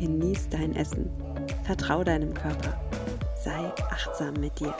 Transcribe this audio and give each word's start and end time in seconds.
genieß 0.00 0.48
dein 0.48 0.74
Essen, 0.76 1.10
vertrau 1.64 2.02
deinem 2.02 2.32
Körper, 2.32 2.80
sei 3.44 3.70
achtsam 3.90 4.32
mit 4.40 4.58
dir. 4.58 4.74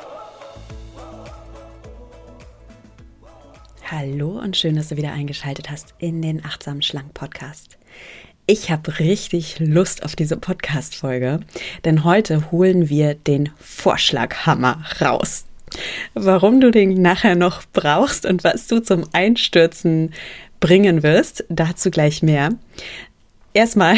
Hallo 3.91 4.39
und 4.39 4.57
schön, 4.57 4.77
dass 4.77 4.89
du 4.89 4.97
wieder 4.97 5.13
eingeschaltet 5.13 5.69
hast 5.69 5.93
in 5.99 6.23
den 6.23 6.43
Achtsam 6.43 6.81
Schlank 6.81 7.13
Podcast. 7.13 7.77
Ich 8.47 8.71
habe 8.71 8.99
richtig 8.99 9.59
Lust 9.59 10.05
auf 10.05 10.17
diese 10.17 10.39
Podcast-Folge, 10.39 11.41
denn 11.85 12.05
heute 12.05 12.51
holen 12.51 12.89
wir 12.89 13.15
den 13.15 13.51
Vorschlaghammer 13.59 14.83
raus. 15.03 15.45
Warum 16.15 16.63
du 16.63 16.71
den 16.71 16.95
nachher 17.03 17.37
noch 17.37 17.65
brauchst 17.75 18.25
und 18.25 18.43
was 18.43 18.69
du 18.69 18.81
zum 18.81 19.05
Einstürzen 19.13 20.15
bringen 20.61 21.03
wirst, 21.03 21.45
dazu 21.51 21.91
gleich 21.91 22.23
mehr 22.23 22.55
erstmal 23.53 23.97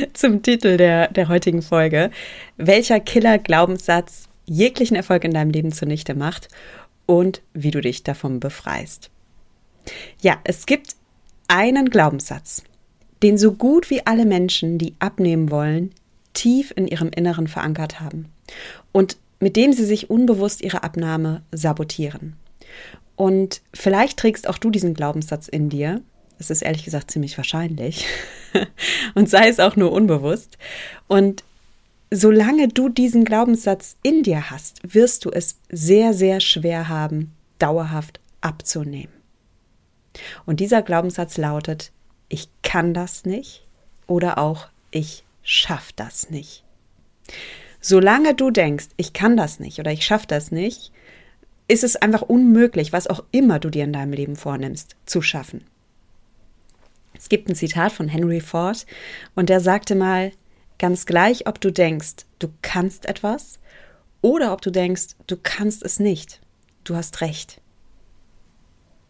zum 0.12 0.42
Titel 0.42 0.76
der, 0.76 1.08
der 1.08 1.28
heutigen 1.28 1.62
Folge. 1.62 2.10
Welcher 2.56 3.00
Killer-Glaubenssatz 3.00 4.28
jeglichen 4.44 4.96
Erfolg 4.96 5.24
in 5.24 5.32
deinem 5.32 5.50
Leben 5.50 5.72
zunichte 5.72 6.14
macht 6.14 6.48
und 7.04 7.42
wie 7.52 7.70
du 7.70 7.80
dich 7.80 8.02
davon 8.02 8.40
befreist. 8.40 9.10
Ja, 10.20 10.38
es 10.44 10.66
gibt 10.66 10.96
einen 11.48 11.90
Glaubenssatz, 11.90 12.62
den 13.22 13.38
so 13.38 13.52
gut 13.52 13.90
wie 13.90 14.06
alle 14.06 14.24
Menschen, 14.24 14.78
die 14.78 14.94
abnehmen 14.98 15.50
wollen, 15.50 15.92
tief 16.32 16.72
in 16.76 16.86
ihrem 16.86 17.10
Inneren 17.10 17.48
verankert 17.48 18.00
haben 18.00 18.26
und 18.92 19.16
mit 19.40 19.56
dem 19.56 19.72
sie 19.72 19.84
sich 19.84 20.10
unbewusst 20.10 20.62
ihre 20.62 20.82
Abnahme 20.82 21.42
sabotieren. 21.52 22.36
Und 23.16 23.62
vielleicht 23.72 24.18
trägst 24.18 24.48
auch 24.48 24.58
du 24.58 24.70
diesen 24.70 24.94
Glaubenssatz 24.94 25.48
in 25.48 25.68
dir 25.68 26.02
es 26.38 26.50
ist 26.50 26.62
ehrlich 26.62 26.84
gesagt 26.84 27.10
ziemlich 27.10 27.36
wahrscheinlich. 27.36 28.06
und 29.14 29.28
sei 29.28 29.48
es 29.48 29.60
auch 29.60 29.76
nur 29.76 29.92
unbewusst. 29.92 30.58
Und 31.08 31.44
solange 32.10 32.68
du 32.68 32.88
diesen 32.88 33.24
Glaubenssatz 33.24 33.96
in 34.02 34.22
dir 34.22 34.50
hast, 34.50 34.80
wirst 34.94 35.24
du 35.24 35.30
es 35.30 35.56
sehr, 35.70 36.14
sehr 36.14 36.40
schwer 36.40 36.88
haben, 36.88 37.32
dauerhaft 37.58 38.20
abzunehmen. 38.40 39.12
Und 40.44 40.60
dieser 40.60 40.82
Glaubenssatz 40.82 41.36
lautet, 41.36 41.92
ich 42.28 42.48
kann 42.62 42.94
das 42.94 43.24
nicht 43.24 43.66
oder 44.06 44.38
auch 44.38 44.68
ich 44.90 45.24
schaff 45.42 45.92
das 45.92 46.30
nicht. 46.30 46.64
Solange 47.80 48.34
du 48.34 48.50
denkst, 48.50 48.88
ich 48.96 49.12
kann 49.12 49.36
das 49.36 49.60
nicht 49.60 49.78
oder 49.78 49.92
ich 49.92 50.04
schaff 50.04 50.26
das 50.26 50.50
nicht, 50.50 50.90
ist 51.68 51.84
es 51.84 51.96
einfach 51.96 52.22
unmöglich, 52.22 52.92
was 52.92 53.06
auch 53.06 53.24
immer 53.30 53.58
du 53.58 53.70
dir 53.70 53.84
in 53.84 53.92
deinem 53.92 54.12
Leben 54.12 54.36
vornimmst, 54.36 54.96
zu 55.04 55.22
schaffen. 55.22 55.64
Es 57.26 57.28
gibt 57.28 57.48
ein 57.48 57.56
Zitat 57.56 57.90
von 57.90 58.06
Henry 58.06 58.40
Ford 58.40 58.86
und 59.34 59.48
der 59.48 59.58
sagte 59.58 59.96
mal, 59.96 60.30
ganz 60.78 61.06
gleich, 61.06 61.48
ob 61.48 61.60
du 61.60 61.72
denkst, 61.72 62.24
du 62.38 62.46
kannst 62.62 63.04
etwas 63.06 63.58
oder 64.22 64.52
ob 64.52 64.62
du 64.62 64.70
denkst, 64.70 65.16
du 65.26 65.36
kannst 65.36 65.82
es 65.82 65.98
nicht, 65.98 66.40
du 66.84 66.94
hast 66.94 67.22
recht. 67.22 67.60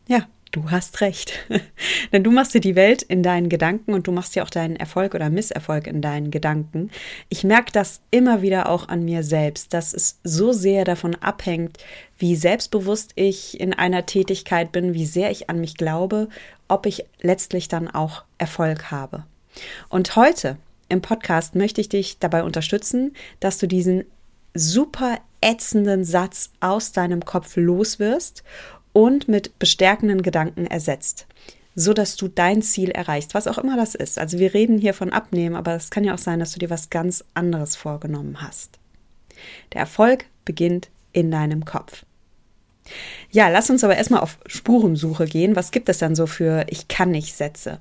Ja, 0.08 0.26
du 0.50 0.70
hast 0.70 1.02
recht. 1.02 1.46
Denn 2.12 2.24
du 2.24 2.30
machst 2.30 2.54
dir 2.54 2.62
die 2.62 2.74
Welt 2.74 3.02
in 3.02 3.22
deinen 3.22 3.50
Gedanken 3.50 3.92
und 3.92 4.06
du 4.06 4.12
machst 4.12 4.34
dir 4.34 4.44
auch 4.44 4.50
deinen 4.50 4.76
Erfolg 4.76 5.14
oder 5.14 5.28
Misserfolg 5.28 5.86
in 5.86 6.00
deinen 6.00 6.30
Gedanken. 6.30 6.90
Ich 7.28 7.44
merke 7.44 7.70
das 7.70 8.00
immer 8.10 8.40
wieder 8.40 8.70
auch 8.70 8.88
an 8.88 9.04
mir 9.04 9.24
selbst, 9.24 9.74
dass 9.74 9.92
es 9.92 10.20
so 10.24 10.52
sehr 10.52 10.84
davon 10.84 11.16
abhängt, 11.16 11.76
wie 12.16 12.34
selbstbewusst 12.34 13.12
ich 13.14 13.60
in 13.60 13.74
einer 13.74 14.06
Tätigkeit 14.06 14.72
bin, 14.72 14.94
wie 14.94 15.04
sehr 15.04 15.30
ich 15.30 15.50
an 15.50 15.60
mich 15.60 15.76
glaube, 15.76 16.28
ob 16.68 16.86
ich 16.86 17.04
letztlich 17.20 17.68
dann 17.68 17.88
auch 17.88 18.24
Erfolg 18.38 18.90
habe. 18.90 19.24
Und 19.88 20.16
heute 20.16 20.56
im 20.88 21.02
Podcast 21.02 21.54
möchte 21.54 21.80
ich 21.80 21.88
dich 21.88 22.18
dabei 22.18 22.44
unterstützen, 22.44 23.14
dass 23.40 23.58
du 23.58 23.66
diesen 23.66 24.04
super 24.54 25.18
ätzenden 25.40 26.04
Satz 26.04 26.50
aus 26.60 26.92
deinem 26.92 27.24
Kopf 27.24 27.56
loswirst 27.56 28.42
und 28.92 29.28
mit 29.28 29.58
bestärkenden 29.58 30.22
Gedanken 30.22 30.66
ersetzt, 30.66 31.26
so 31.74 31.92
dass 31.92 32.16
du 32.16 32.28
dein 32.28 32.62
Ziel 32.62 32.90
erreichst, 32.90 33.34
was 33.34 33.46
auch 33.46 33.58
immer 33.58 33.76
das 33.76 33.94
ist. 33.94 34.18
Also 34.18 34.38
wir 34.38 34.54
reden 34.54 34.78
hier 34.78 34.94
von 34.94 35.12
Abnehmen, 35.12 35.56
aber 35.56 35.74
es 35.74 35.90
kann 35.90 36.04
ja 36.04 36.14
auch 36.14 36.18
sein, 36.18 36.38
dass 36.38 36.52
du 36.52 36.58
dir 36.58 36.70
was 36.70 36.88
ganz 36.88 37.22
anderes 37.34 37.76
vorgenommen 37.76 38.40
hast. 38.40 38.78
Der 39.72 39.80
Erfolg 39.80 40.24
beginnt 40.44 40.88
in 41.12 41.30
deinem 41.30 41.64
Kopf. 41.64 42.04
Ja, 43.30 43.48
lass 43.48 43.70
uns 43.70 43.84
aber 43.84 43.96
erstmal 43.96 44.20
auf 44.20 44.38
Spurensuche 44.46 45.26
gehen. 45.26 45.56
Was 45.56 45.70
gibt 45.70 45.88
es 45.88 45.98
dann 45.98 46.14
so 46.14 46.26
für 46.26 46.66
Ich 46.68 46.88
kann 46.88 47.10
nicht 47.10 47.34
Sätze? 47.34 47.78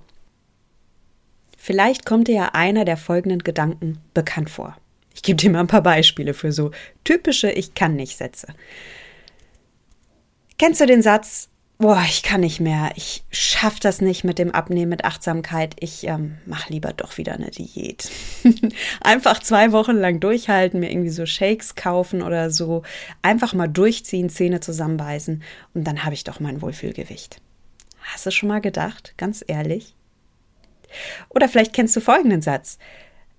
Vielleicht 1.58 2.06
kommt 2.06 2.28
dir 2.28 2.36
ja 2.36 2.50
einer 2.54 2.86
der 2.86 2.98
folgenden 2.98 3.40
Gedanken 3.40 4.00
bekannt 4.14 4.50
vor. 4.50 4.78
Ich 5.14 5.24
gebe 5.24 5.38
dir 5.38 5.50
mal 5.50 5.62
ein 5.62 5.68
paar 5.68 5.82
Beispiele 5.82 6.34
für 6.34 6.52
so 6.52 6.72
typische 7.04 7.50
Ich 7.50 7.74
kann 7.74 7.96
nicht 7.96 8.18
Sätze. 8.18 8.48
Kennst 10.58 10.82
du 10.82 10.86
den 10.86 11.02
Satz, 11.02 11.50
boah, 11.78 12.04
ich 12.08 12.24
kann 12.24 12.42
nicht 12.42 12.60
mehr, 12.60 12.92
ich 12.96 13.24
schaff 13.32 13.80
das 13.80 14.02
nicht 14.02 14.24
mit 14.24 14.40
dem 14.40 14.52
Abnehmen, 14.52 14.90
mit 14.90 15.06
Achtsamkeit, 15.06 15.76
ich 15.80 16.08
ähm, 16.08 16.38
mach 16.46 16.70
lieber 16.70 16.94
doch 16.94 17.18
wieder 17.18 17.34
eine 17.34 17.52
Diät. 17.52 18.10
einfach 19.02 19.42
zwei 19.42 19.72
Wochen 19.72 19.98
lang 19.98 20.20
durchhalten, 20.20 20.80
mir 20.80 20.92
irgendwie 20.92 21.10
so 21.10 21.26
Shakes 21.26 21.76
kaufen 21.76 22.22
oder 22.22 22.50
so, 22.50 22.84
einfach 23.22 23.54
mal 23.54 23.68
durchziehen, 23.68 24.30
Zähne 24.30 24.62
zusammenbeißen 24.62 25.44
und 25.74 25.84
dann 25.84 26.06
habe 26.06 26.14
ich 26.14 26.24
doch 26.24 26.40
mein 26.40 26.62
Wohlfühlgewicht. 26.62 27.42
Hast 28.14 28.26
du 28.26 28.32
schon 28.32 28.50
mal 28.50 28.62
gedacht, 28.62 29.14
ganz 29.18 29.44
ehrlich? 29.46 29.96
Oder 31.30 31.50
vielleicht 31.50 31.74
kennst 31.74 31.96
du 31.96 32.00
folgenden 32.00 32.42
Satz. 32.42 32.78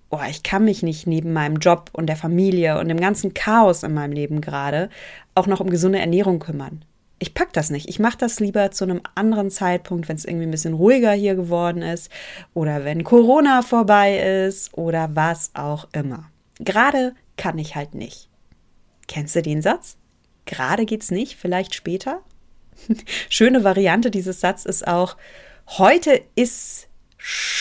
Boah, 0.09 0.25
ich 0.29 0.43
kann 0.43 0.63
mich 0.63 0.83
nicht 0.83 1.07
neben 1.07 1.33
meinem 1.33 1.57
Job 1.57 1.89
und 1.93 2.07
der 2.07 2.15
Familie 2.15 2.79
und 2.79 2.87
dem 2.87 2.99
ganzen 2.99 3.33
Chaos 3.33 3.83
in 3.83 3.93
meinem 3.93 4.11
Leben 4.11 4.41
gerade 4.41 4.89
auch 5.35 5.47
noch 5.47 5.59
um 5.59 5.69
gesunde 5.69 5.99
Ernährung 5.99 6.39
kümmern 6.39 6.85
ich 7.19 7.33
pack 7.33 7.53
das 7.53 7.69
nicht. 7.69 7.89
Ich 7.89 7.99
mache 7.99 8.17
das 8.17 8.39
lieber 8.39 8.71
zu 8.71 8.83
einem 8.83 9.01
anderen 9.15 9.49
Zeitpunkt, 9.49 10.07
wenn 10.07 10.17
es 10.17 10.25
irgendwie 10.25 10.45
ein 10.45 10.51
bisschen 10.51 10.73
ruhiger 10.73 11.11
hier 11.13 11.35
geworden 11.35 11.81
ist 11.81 12.11
oder 12.53 12.85
wenn 12.85 13.03
Corona 13.03 13.61
vorbei 13.63 14.45
ist 14.45 14.77
oder 14.77 15.09
was 15.13 15.51
auch 15.55 15.87
immer. 15.93 16.29
Gerade 16.59 17.15
kann 17.35 17.57
ich 17.57 17.75
halt 17.75 17.95
nicht. 17.95 18.29
Kennst 19.07 19.35
du 19.35 19.41
den 19.41 19.61
Satz? 19.61 19.97
Gerade 20.45 20.85
geht's 20.85 21.11
nicht, 21.11 21.37
vielleicht 21.37 21.73
später? 21.73 22.21
Schöne 23.29 23.63
Variante 23.63 24.11
dieses 24.11 24.39
Satzes 24.39 24.65
ist 24.65 24.87
auch 24.87 25.17
heute 25.77 26.21
ist 26.35 26.87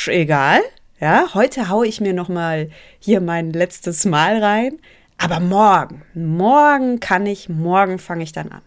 egal. 0.06 0.60
Ja, 1.00 1.34
heute 1.34 1.68
haue 1.68 1.86
ich 1.86 2.00
mir 2.00 2.14
noch 2.14 2.28
mal 2.28 2.70
hier 2.98 3.20
mein 3.20 3.52
letztes 3.52 4.04
Mal 4.04 4.42
rein, 4.42 4.78
aber 5.18 5.40
morgen, 5.40 6.02
morgen 6.14 7.00
kann 7.00 7.26
ich, 7.26 7.48
morgen 7.48 7.98
fange 7.98 8.24
ich 8.24 8.32
dann 8.32 8.50
an. 8.50 8.62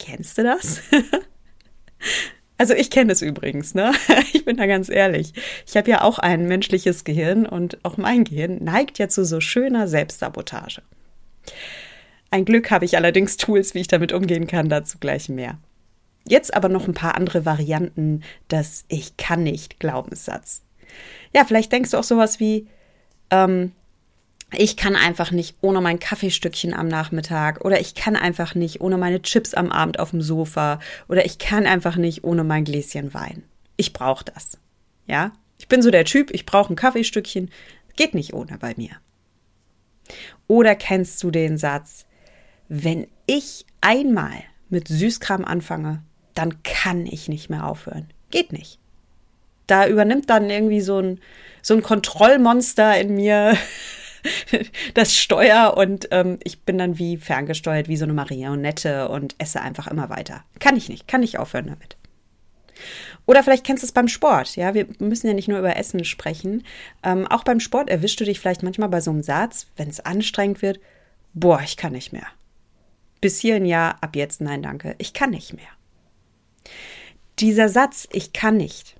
Kennst 0.00 0.38
du 0.38 0.42
das? 0.42 0.80
Also 2.56 2.74
ich 2.74 2.90
kenne 2.90 3.12
es 3.12 3.22
übrigens, 3.22 3.74
ne? 3.74 3.92
Ich 4.34 4.44
bin 4.44 4.58
da 4.58 4.66
ganz 4.66 4.90
ehrlich. 4.90 5.32
Ich 5.66 5.78
habe 5.78 5.90
ja 5.90 6.02
auch 6.02 6.18
ein 6.18 6.46
menschliches 6.46 7.04
Gehirn 7.04 7.46
und 7.46 7.82
auch 7.86 7.96
mein 7.96 8.24
Gehirn 8.24 8.62
neigt 8.62 8.98
ja 8.98 9.08
zu 9.08 9.24
so 9.24 9.40
schöner 9.40 9.88
Selbstsabotage. 9.88 10.82
Ein 12.30 12.44
Glück 12.44 12.70
habe 12.70 12.84
ich 12.84 12.98
allerdings 12.98 13.38
Tools, 13.38 13.72
wie 13.72 13.78
ich 13.78 13.88
damit 13.88 14.12
umgehen 14.12 14.46
kann, 14.46 14.68
dazu 14.68 14.98
gleich 14.98 15.30
mehr. 15.30 15.56
Jetzt 16.28 16.52
aber 16.52 16.68
noch 16.68 16.86
ein 16.86 16.92
paar 16.92 17.14
andere 17.14 17.46
Varianten 17.46 18.24
des 18.50 18.84
Ich 18.88 19.16
kann 19.16 19.42
nicht 19.42 19.80
Glaubenssatz. 19.80 20.62
Ja, 21.34 21.46
vielleicht 21.46 21.72
denkst 21.72 21.92
du 21.92 21.96
auch 21.96 22.04
sowas 22.04 22.40
wie, 22.40 22.68
ähm, 23.30 23.72
ich 24.56 24.76
kann 24.76 24.96
einfach 24.96 25.30
nicht 25.30 25.56
ohne 25.60 25.80
mein 25.80 26.00
Kaffeestückchen 26.00 26.74
am 26.74 26.88
Nachmittag 26.88 27.64
oder 27.64 27.80
ich 27.80 27.94
kann 27.94 28.16
einfach 28.16 28.54
nicht 28.54 28.80
ohne 28.80 28.98
meine 28.98 29.22
Chips 29.22 29.54
am 29.54 29.70
Abend 29.70 29.98
auf 29.98 30.10
dem 30.10 30.22
Sofa 30.22 30.80
oder 31.08 31.24
ich 31.24 31.38
kann 31.38 31.66
einfach 31.66 31.96
nicht 31.96 32.24
ohne 32.24 32.42
mein 32.42 32.64
Gläschen 32.64 33.14
Wein. 33.14 33.44
Ich 33.76 33.92
brauche 33.92 34.24
das. 34.24 34.58
Ja? 35.06 35.32
Ich 35.58 35.68
bin 35.68 35.82
so 35.82 35.90
der 35.90 36.04
Typ, 36.04 36.30
ich 36.32 36.46
brauche 36.46 36.72
ein 36.72 36.76
Kaffeestückchen, 36.76 37.50
geht 37.96 38.14
nicht 38.14 38.34
ohne 38.34 38.58
bei 38.58 38.74
mir. 38.76 38.90
Oder 40.48 40.74
kennst 40.74 41.22
du 41.22 41.30
den 41.30 41.56
Satz, 41.56 42.06
wenn 42.68 43.06
ich 43.26 43.66
einmal 43.80 44.42
mit 44.68 44.88
Süßkram 44.88 45.44
anfange, 45.44 46.02
dann 46.34 46.62
kann 46.62 47.06
ich 47.06 47.28
nicht 47.28 47.50
mehr 47.50 47.66
aufhören. 47.66 48.08
Geht 48.30 48.52
nicht. 48.52 48.78
Da 49.66 49.86
übernimmt 49.86 50.30
dann 50.30 50.50
irgendwie 50.50 50.80
so 50.80 50.98
ein 50.98 51.20
so 51.62 51.74
ein 51.74 51.82
Kontrollmonster 51.82 52.98
in 52.98 53.14
mir 53.14 53.56
das 54.94 55.16
Steuer 55.16 55.74
und 55.76 56.08
ähm, 56.10 56.38
ich 56.44 56.62
bin 56.62 56.78
dann 56.78 56.98
wie 56.98 57.16
ferngesteuert, 57.16 57.88
wie 57.88 57.96
so 57.96 58.04
eine 58.04 58.12
Marionette 58.12 59.08
und 59.08 59.34
esse 59.38 59.60
einfach 59.60 59.86
immer 59.86 60.10
weiter. 60.10 60.44
Kann 60.58 60.76
ich 60.76 60.88
nicht, 60.88 61.08
kann 61.08 61.20
nicht 61.20 61.38
aufhören 61.38 61.66
damit. 61.66 61.96
Oder 63.26 63.42
vielleicht 63.42 63.64
kennst 63.64 63.82
du 63.82 63.86
es 63.86 63.92
beim 63.92 64.08
Sport. 64.08 64.56
Ja, 64.56 64.74
wir 64.74 64.86
müssen 64.98 65.26
ja 65.26 65.34
nicht 65.34 65.48
nur 65.48 65.58
über 65.58 65.76
Essen 65.76 66.04
sprechen. 66.04 66.64
Ähm, 67.02 67.26
auch 67.26 67.44
beim 67.44 67.60
Sport 67.60 67.90
erwischst 67.90 68.18
du 68.20 68.24
dich 68.24 68.40
vielleicht 68.40 68.62
manchmal 68.62 68.88
bei 68.88 69.00
so 69.00 69.10
einem 69.10 69.22
Satz, 69.22 69.66
wenn 69.76 69.88
es 69.88 70.00
anstrengend 70.00 70.62
wird. 70.62 70.80
Boah, 71.34 71.60
ich 71.62 71.76
kann 71.76 71.92
nicht 71.92 72.12
mehr. 72.12 72.26
Bis 73.20 73.38
hierhin 73.38 73.66
ja, 73.66 73.96
ab 74.00 74.16
jetzt 74.16 74.40
nein, 74.40 74.62
danke. 74.62 74.94
Ich 74.98 75.12
kann 75.12 75.30
nicht 75.30 75.52
mehr. 75.54 75.68
Dieser 77.38 77.68
Satz, 77.68 78.08
ich 78.12 78.32
kann 78.32 78.56
nicht, 78.56 78.96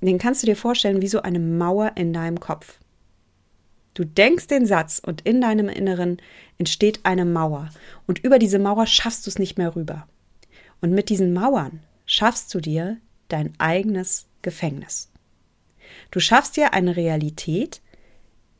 den 0.00 0.18
kannst 0.18 0.42
du 0.42 0.46
dir 0.46 0.56
vorstellen 0.56 1.02
wie 1.02 1.08
so 1.08 1.22
eine 1.22 1.38
Mauer 1.38 1.92
in 1.94 2.12
deinem 2.12 2.40
Kopf. 2.40 2.78
Du 3.94 4.04
denkst 4.04 4.46
den 4.46 4.64
Satz 4.64 5.00
und 5.04 5.20
in 5.22 5.40
deinem 5.40 5.68
Inneren 5.68 6.20
entsteht 6.58 7.00
eine 7.02 7.24
Mauer 7.24 7.70
und 8.06 8.18
über 8.20 8.38
diese 8.38 8.58
Mauer 8.58 8.86
schaffst 8.86 9.26
du 9.26 9.30
es 9.30 9.38
nicht 9.38 9.58
mehr 9.58 9.76
rüber. 9.76 10.06
Und 10.80 10.92
mit 10.92 11.10
diesen 11.10 11.32
Mauern 11.32 11.80
schaffst 12.06 12.52
du 12.54 12.60
dir 12.60 12.98
dein 13.28 13.52
eigenes 13.58 14.26
Gefängnis. 14.42 15.10
Du 16.10 16.20
schaffst 16.20 16.56
dir 16.56 16.72
eine 16.72 16.96
Realität, 16.96 17.80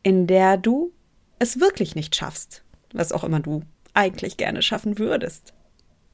in 0.03 0.27
der 0.27 0.57
du 0.57 0.93
es 1.39 1.61
wirklich 1.61 1.95
nicht 1.95 2.15
schaffst, 2.15 2.63
was 2.93 3.13
auch 3.13 3.25
immer 3.25 3.41
du 3.41 3.63
eigentlich 3.95 4.37
gerne 4.37 4.63
schaffen 4.63 4.99
würdest. 4.99 5.53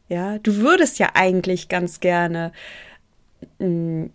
Ja, 0.09 0.38
du 0.38 0.56
würdest 0.56 0.99
ja 0.99 1.11
eigentlich 1.15 1.69
ganz 1.69 2.00
gerne 2.00 2.53
mm, 3.59 4.06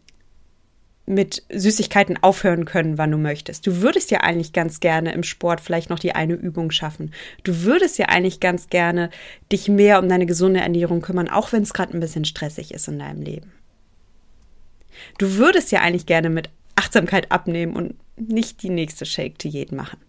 mit 1.06 1.44
Süßigkeiten 1.50 2.22
aufhören 2.22 2.66
können, 2.66 2.98
wann 2.98 3.12
du 3.12 3.18
möchtest. 3.18 3.68
Du 3.68 3.82
würdest 3.82 4.10
ja 4.12 4.22
eigentlich 4.22 4.54
ganz 4.54 4.80
gerne 4.80 5.12
im 5.14 5.24
Sport 5.24 5.60
vielleicht 5.60 5.90
noch 5.90 6.00
die 6.00 6.16
eine 6.16 6.34
Übung 6.34 6.72
schaffen. 6.72 7.14
Du 7.44 7.64
würdest 7.64 7.98
ja 7.98 8.06
eigentlich 8.08 8.40
ganz 8.40 8.70
gerne 8.70 9.10
dich 9.52 9.68
mehr 9.68 10.00
um 10.00 10.08
deine 10.08 10.26
gesunde 10.26 10.62
Ernährung 10.62 11.02
kümmern, 11.02 11.30
auch 11.30 11.52
wenn 11.52 11.64
es 11.64 11.74
gerade 11.74 11.94
ein 11.94 12.00
bisschen 12.00 12.26
stressig 12.26 12.74
ist 12.74 12.88
in 12.88 13.00
deinem 13.00 13.22
Leben. 13.22 13.52
Du 15.18 15.36
würdest 15.36 15.72
ja 15.72 15.82
eigentlich 15.82 16.06
gerne 16.06 16.30
mit 16.30 16.50
Achtsamkeit 16.76 17.32
abnehmen 17.32 17.76
und 17.76 17.96
nicht 18.16 18.64
die 18.64 18.70
nächste 18.70 19.06
Shake-Diät 19.06 19.72
machen. 19.72 20.00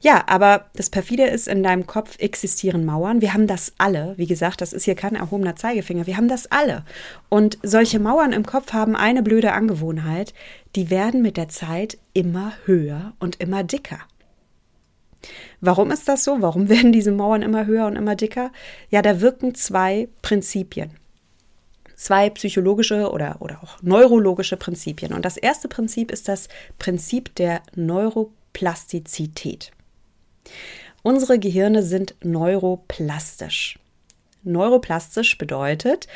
Ja, 0.00 0.24
aber 0.26 0.66
das 0.74 0.90
perfide 0.90 1.24
ist, 1.24 1.48
in 1.48 1.62
deinem 1.62 1.86
Kopf 1.86 2.18
existieren 2.18 2.84
Mauern. 2.84 3.22
Wir 3.22 3.32
haben 3.32 3.46
das 3.46 3.72
alle. 3.78 4.12
Wie 4.16 4.26
gesagt, 4.26 4.60
das 4.60 4.74
ist 4.74 4.84
hier 4.84 4.94
kein 4.94 5.16
erhobener 5.16 5.56
Zeigefinger. 5.56 6.06
Wir 6.06 6.18
haben 6.18 6.28
das 6.28 6.50
alle. 6.50 6.84
Und 7.30 7.58
solche 7.62 7.98
Mauern 7.98 8.32
im 8.32 8.44
Kopf 8.44 8.72
haben 8.74 8.94
eine 8.94 9.22
blöde 9.22 9.52
Angewohnheit. 9.52 10.34
Die 10.74 10.90
werden 10.90 11.22
mit 11.22 11.38
der 11.38 11.48
Zeit 11.48 11.96
immer 12.12 12.52
höher 12.66 13.14
und 13.20 13.40
immer 13.40 13.64
dicker. 13.64 14.00
Warum 15.62 15.90
ist 15.90 16.08
das 16.08 16.24
so? 16.24 16.42
Warum 16.42 16.68
werden 16.68 16.92
diese 16.92 17.12
Mauern 17.12 17.40
immer 17.40 17.64
höher 17.64 17.86
und 17.86 17.96
immer 17.96 18.16
dicker? 18.16 18.52
Ja, 18.90 19.00
da 19.00 19.22
wirken 19.22 19.54
zwei 19.54 20.08
Prinzipien 20.20 20.90
zwei 21.96 22.28
psychologische 22.28 23.10
oder, 23.10 23.36
oder 23.40 23.62
auch 23.62 23.82
neurologische 23.82 24.58
Prinzipien. 24.58 25.14
Und 25.14 25.24
das 25.24 25.38
erste 25.38 25.66
Prinzip 25.66 26.10
ist 26.12 26.28
das 26.28 26.48
Prinzip 26.78 27.34
der 27.36 27.62
Neuroplastizität. 27.74 29.72
Unsere 31.02 31.38
Gehirne 31.38 31.82
sind 31.82 32.14
neuroplastisch. 32.22 33.78
Neuroplastisch 34.42 35.38
bedeutet, 35.38 36.06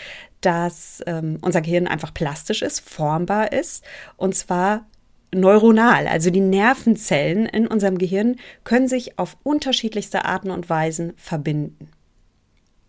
dass 0.40 1.02
ähm, 1.06 1.38
unser 1.42 1.60
Gehirn 1.60 1.86
einfach 1.86 2.14
plastisch 2.14 2.62
ist, 2.62 2.80
formbar 2.80 3.52
ist 3.52 3.84
und 4.16 4.34
zwar 4.34 4.86
neuronal. 5.32 6.06
Also 6.06 6.30
die 6.30 6.40
Nervenzellen 6.40 7.46
in 7.46 7.66
unserem 7.66 7.98
Gehirn 7.98 8.36
können 8.64 8.88
sich 8.88 9.18
auf 9.18 9.36
unterschiedlichste 9.42 10.24
Arten 10.24 10.50
und 10.50 10.68
Weisen 10.68 11.12
verbinden. 11.16 11.90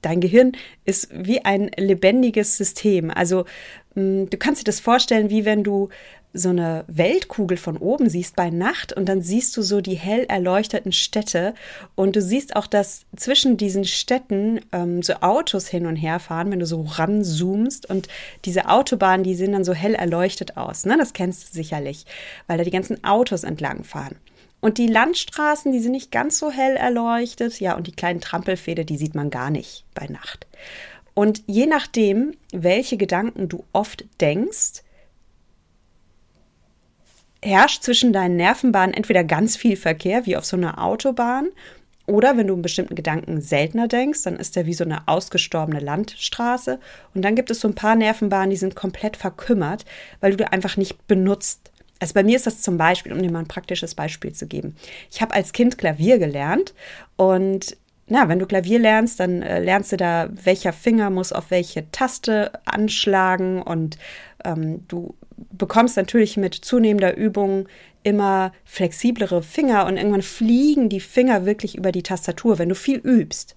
Dein 0.01 0.19
Gehirn 0.19 0.53
ist 0.83 1.09
wie 1.11 1.45
ein 1.45 1.69
lebendiges 1.77 2.57
System. 2.57 3.11
Also 3.11 3.45
mm, 3.93 4.25
du 4.25 4.37
kannst 4.37 4.61
dir 4.61 4.65
das 4.65 4.79
vorstellen, 4.79 5.29
wie 5.29 5.45
wenn 5.45 5.63
du 5.63 5.89
so 6.33 6.49
eine 6.49 6.85
Weltkugel 6.87 7.57
von 7.57 7.77
oben 7.77 8.09
siehst 8.09 8.35
bei 8.35 8.49
Nacht 8.49 8.93
und 8.93 9.09
dann 9.09 9.21
siehst 9.21 9.55
du 9.57 9.61
so 9.61 9.81
die 9.81 9.95
hell 9.95 10.25
erleuchteten 10.29 10.91
Städte 10.91 11.53
und 11.95 12.15
du 12.15 12.21
siehst 12.21 12.55
auch, 12.55 12.67
dass 12.67 13.05
zwischen 13.15 13.57
diesen 13.57 13.83
Städten 13.83 14.61
ähm, 14.71 15.03
so 15.03 15.15
Autos 15.15 15.67
hin 15.67 15.85
und 15.85 15.97
her 15.97 16.19
fahren, 16.19 16.51
wenn 16.51 16.59
du 16.59 16.65
so 16.65 16.81
ranzoomst 16.81 17.89
und 17.89 18.07
diese 18.45 18.69
Autobahnen, 18.69 19.23
die 19.23 19.35
sehen 19.35 19.51
dann 19.51 19.65
so 19.65 19.73
hell 19.73 19.95
erleuchtet 19.95 20.57
aus. 20.57 20.85
Ne? 20.85 20.97
Das 20.97 21.13
kennst 21.13 21.49
du 21.49 21.53
sicherlich, 21.53 22.05
weil 22.47 22.57
da 22.57 22.63
die 22.63 22.71
ganzen 22.71 23.03
Autos 23.03 23.43
entlang 23.43 23.83
fahren. 23.83 24.15
Und 24.61 24.77
die 24.77 24.87
Landstraßen, 24.87 25.71
die 25.71 25.79
sind 25.79 25.93
nicht 25.93 26.11
ganz 26.11 26.37
so 26.37 26.51
hell 26.51 26.75
erleuchtet. 26.75 27.59
Ja, 27.59 27.75
und 27.75 27.87
die 27.87 27.93
kleinen 27.93 28.21
Trampelfäde, 28.21 28.85
die 28.85 28.95
sieht 28.95 29.15
man 29.15 29.31
gar 29.31 29.49
nicht 29.49 29.85
bei 29.95 30.05
Nacht. 30.05 30.45
Und 31.15 31.41
je 31.47 31.65
nachdem, 31.65 32.35
welche 32.53 32.95
Gedanken 32.95 33.49
du 33.49 33.65
oft 33.73 34.05
denkst, 34.21 34.83
herrscht 37.43 37.83
zwischen 37.83 38.13
deinen 38.13 38.35
Nervenbahnen 38.35 38.93
entweder 38.93 39.23
ganz 39.23 39.55
viel 39.55 39.75
Verkehr, 39.75 40.25
wie 40.25 40.37
auf 40.37 40.45
so 40.45 40.57
einer 40.57 40.83
Autobahn, 40.83 41.49
oder 42.07 42.35
wenn 42.35 42.47
du 42.47 42.53
einen 42.53 42.61
bestimmten 42.61 42.95
Gedanken 42.95 43.41
seltener 43.41 43.87
denkst, 43.87 44.23
dann 44.23 44.35
ist 44.35 44.55
der 44.55 44.65
wie 44.65 44.73
so 44.73 44.83
eine 44.83 45.07
ausgestorbene 45.07 45.79
Landstraße. 45.79 46.79
Und 47.13 47.21
dann 47.21 47.35
gibt 47.35 47.51
es 47.51 47.61
so 47.61 47.67
ein 47.67 47.75
paar 47.75 47.95
Nervenbahnen, 47.95 48.49
die 48.49 48.57
sind 48.57 48.75
komplett 48.75 49.15
verkümmert, 49.15 49.85
weil 50.19 50.31
du 50.31 50.37
die 50.37 50.45
einfach 50.45 50.77
nicht 50.77 51.07
benutzt. 51.07 51.71
Also 51.99 52.13
bei 52.13 52.23
mir 52.23 52.35
ist 52.35 52.47
das 52.47 52.61
zum 52.61 52.77
Beispiel, 52.77 53.13
um 53.13 53.21
dir 53.21 53.31
mal 53.31 53.39
ein 53.39 53.47
praktisches 53.47 53.93
Beispiel 53.95 54.33
zu 54.33 54.47
geben. 54.47 54.75
Ich 55.11 55.21
habe 55.21 55.33
als 55.33 55.53
Kind 55.53 55.77
Klavier 55.77 56.17
gelernt 56.17 56.73
und 57.15 57.77
na, 58.07 58.27
wenn 58.27 58.39
du 58.39 58.45
Klavier 58.45 58.79
lernst, 58.79 59.21
dann 59.21 59.41
äh, 59.41 59.59
lernst 59.63 59.93
du 59.93 59.97
da, 59.97 60.27
welcher 60.31 60.73
Finger 60.73 61.09
muss 61.11 61.31
auf 61.31 61.49
welche 61.49 61.89
Taste 61.91 62.51
anschlagen 62.65 63.61
und 63.61 63.97
ähm, 64.43 64.85
du 64.89 65.15
bekommst 65.51 65.97
natürlich 65.97 66.37
mit 66.37 66.55
zunehmender 66.55 67.15
Übung 67.15 67.67
immer 68.03 68.51
flexiblere 68.65 69.43
Finger 69.43 69.85
und 69.85 69.97
irgendwann 69.97 70.21
fliegen 70.21 70.89
die 70.89 70.99
Finger 70.99 71.45
wirklich 71.45 71.75
über 71.75 71.91
die 71.91 72.03
Tastatur, 72.03 72.59
wenn 72.59 72.69
du 72.69 72.75
viel 72.75 72.97
übst. 72.97 73.55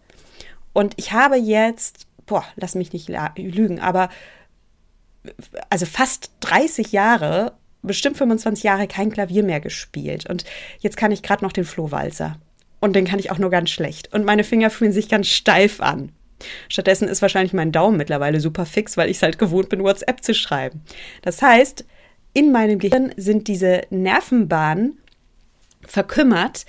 Und 0.73 0.95
ich 0.97 1.13
habe 1.13 1.37
jetzt, 1.37 2.07
boah, 2.27 2.45
lass 2.57 2.75
mich 2.75 2.93
nicht 2.93 3.11
lügen, 3.37 3.81
aber 3.81 4.09
also 5.71 5.87
fast 5.87 6.33
30 6.41 6.93
Jahre 6.93 7.53
bestimmt 7.83 8.17
25 8.17 8.65
Jahre 8.65 8.87
kein 8.87 9.11
Klavier 9.11 9.43
mehr 9.43 9.61
gespielt. 9.61 10.29
Und 10.29 10.45
jetzt 10.81 10.97
kann 10.97 11.13
ich 11.13 11.23
gerade 11.23 11.45
noch 11.45 11.53
den 11.53 11.65
Flohwalzer. 11.65 12.39
Und 12.81 12.95
den 12.97 13.07
kann 13.07 13.19
ich 13.19 13.31
auch 13.31 13.39
nur 13.39 13.51
ganz 13.51 13.71
schlecht. 13.71 14.13
Und 14.13 14.25
meine 14.25 14.45
Finger 14.45 14.71
fühlen 14.71 14.93
sich 14.93 15.09
ganz 15.09 15.29
steif 15.29 15.81
an. 15.81 16.13
Stattdessen 16.69 17.09
ist 17.09 17.23
wahrscheinlich 17.23 17.53
mein 17.53 17.73
Daumen 17.73 17.97
mittlerweile 17.97 18.41
super 18.41 18.67
fix, 18.67 18.97
weil 18.97 19.11
ich 19.11 19.19
es 19.19 19.23
halt 19.23 19.39
gewohnt 19.39 19.69
bin, 19.69 19.83
WhatsApp 19.83 20.23
zu 20.23 20.35
schreiben. 20.35 20.83
Das 21.23 21.41
heißt, 21.43 21.85
in 22.33 22.53
meinem 22.53 22.79
Gehirn 22.79 23.13
sind 23.17 23.49
diese 23.49 23.83
Nervenbahnen 23.91 24.99
verkümmert, 25.87 26.67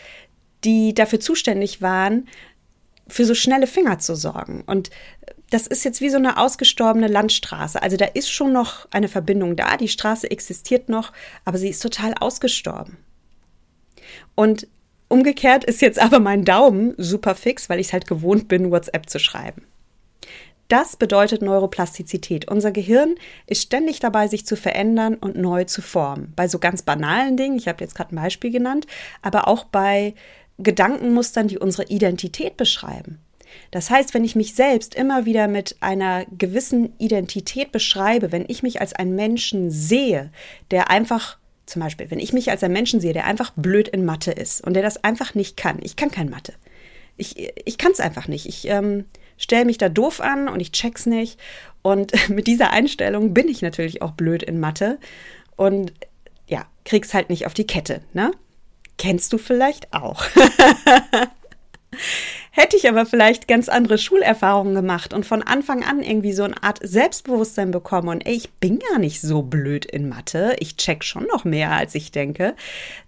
die 0.64 0.94
dafür 0.94 1.20
zuständig 1.20 1.82
waren, 1.82 2.28
für 3.08 3.26
so 3.26 3.36
schnelle 3.36 3.68
Finger 3.68 4.00
zu 4.00 4.16
sorgen. 4.16 4.64
Und 4.66 4.90
das 5.50 5.68
ist 5.68 5.86
jetzt 5.86 6.02
wie 6.02 6.10
so 6.10 6.18
eine 6.18 6.38
ausgestorbene 6.38 7.08
Landstraße. 7.08 7.82
Also 7.82 7.98
da 7.98 8.06
ist 8.06 8.32
schon 8.32 8.52
noch 8.52 8.88
eine 8.92 9.08
Verbindung 9.08 9.56
da. 9.56 9.78
Die 9.78 9.88
Straße 9.88 10.30
existiert 10.30 10.90
noch, 10.90 11.12
aber 11.46 11.58
sie 11.58 11.70
ist 11.70 11.82
total 11.82 12.14
ausgestorben. 12.20 12.98
Und 14.34 14.68
umgekehrt 15.08 15.64
ist 15.64 15.82
jetzt 15.82 16.00
aber 16.00 16.20
mein 16.20 16.46
Daumen 16.46 16.94
super 16.98 17.36
fix, 17.36 17.70
weil 17.70 17.80
ich 17.80 17.88
es 17.88 17.94
halt 17.94 18.08
gewohnt 18.08 18.48
bin, 18.48 18.72
WhatsApp 18.72 19.10
zu 19.10 19.20
schreiben. 19.20 19.64
Das 20.68 20.96
bedeutet 20.96 21.44
Neuroplastizität. 21.44 22.50
Unser 22.50 22.72
Gehirn 22.72 23.16
ist 23.46 23.62
ständig 23.62 24.00
dabei, 24.00 24.28
sich 24.28 24.48
zu 24.48 24.56
verändern 24.56 25.14
und 25.14 25.36
neu 25.36 25.66
zu 25.66 25.84
formen. 25.84 26.34
Bei 26.36 26.48
so 26.48 26.58
ganz 26.58 26.82
banalen 26.82 27.38
Dingen, 27.38 27.58
ich 27.58 27.68
habe 27.68 27.84
jetzt 27.84 27.94
gerade 27.94 28.16
ein 28.16 28.22
Beispiel 28.22 28.52
genannt, 28.52 28.88
aber 29.22 29.48
auch 29.48 29.66
bei 29.66 30.16
Gedankenmustern, 30.58 31.48
die 31.48 31.60
unsere 31.60 31.88
Identität 31.90 32.58
beschreiben. 32.58 33.20
Das 33.72 33.90
heißt, 33.90 34.14
wenn 34.14 34.24
ich 34.24 34.36
mich 34.36 34.56
selbst 34.56 34.96
immer 34.96 35.26
wieder 35.26 35.48
mit 35.48 35.78
einer 35.82 36.26
gewissen 36.38 36.94
Identität 36.98 37.72
beschreibe, 37.72 38.32
wenn 38.32 38.46
ich 38.48 38.64
mich 38.64 38.82
als 38.82 38.94
einen 38.94 39.16
Menschen 39.16 39.70
sehe, 39.70 40.32
der 40.72 40.90
einfach, 40.90 41.38
zum 41.66 41.82
Beispiel, 41.82 42.10
wenn 42.12 42.20
ich 42.20 42.34
mich 42.34 42.52
als 42.52 42.64
einen 42.64 42.74
Menschen 42.74 43.00
sehe, 43.00 43.14
der 43.14 43.26
einfach 43.26 43.52
blöd 43.56 43.88
in 43.88 44.06
Mathe 44.06 44.32
ist 44.32 44.62
und 44.62 44.74
der 44.74 44.84
das 44.84 45.04
einfach 45.04 45.34
nicht 45.34 45.58
kann. 45.58 45.80
Ich 45.82 45.96
kann 45.96 46.12
kein 46.12 46.30
Mathe. 46.30 46.54
Ich, 47.18 47.52
ich 47.66 47.78
kann 47.78 47.92
es 47.92 48.00
einfach 48.00 48.28
nicht. 48.28 48.46
Ich 48.48 48.68
ähm, 48.68 49.06
stelle 49.38 49.66
mich 49.66 49.78
da 49.78 49.90
doof 49.90 50.22
an 50.22 50.48
und 50.48 50.60
ich 50.60 50.72
check's 50.72 51.06
nicht. 51.06 51.40
Und 51.82 52.14
mit 52.30 52.48
dieser 52.48 52.72
Einstellung 52.72 53.34
bin 53.34 53.48
ich 53.48 53.62
natürlich 53.62 54.02
auch 54.02 54.12
blöd 54.12 54.44
in 54.44 54.60
Mathe 54.60 55.00
und 55.56 55.94
ja, 56.48 56.66
krieg's 56.84 57.14
halt 57.14 57.30
nicht 57.30 57.46
auf 57.46 57.54
die 57.54 57.68
Kette, 57.68 58.02
ne? 58.14 58.32
Kennst 58.98 59.34
du 59.34 59.38
vielleicht 59.38 59.94
auch. 59.94 60.24
Hätte 62.52 62.78
ich 62.78 62.88
aber 62.88 63.06
vielleicht 63.06 63.48
ganz 63.48 63.70
andere 63.70 63.98
Schulerfahrungen 63.98 64.76
gemacht 64.76 65.14
und 65.14 65.26
von 65.26 65.44
Anfang 65.44 65.84
an 65.84 66.02
irgendwie 66.02 66.34
so 66.34 66.44
eine 66.44 66.62
Art 66.64 66.80
Selbstbewusstsein 66.82 67.72
bekommen 67.72 68.08
und 68.10 68.26
ey, 68.26 68.34
ich 68.34 68.52
bin 68.54 68.80
gar 68.80 69.00
nicht 69.00 69.22
so 69.22 69.42
blöd 69.42 69.86
in 69.86 70.08
Mathe, 70.08 70.56
ich 70.60 70.78
check 70.78 71.04
schon 71.04 71.28
noch 71.28 71.44
mehr, 71.44 71.72
als 71.72 71.96
ich 71.96 72.12
denke, 72.12 72.56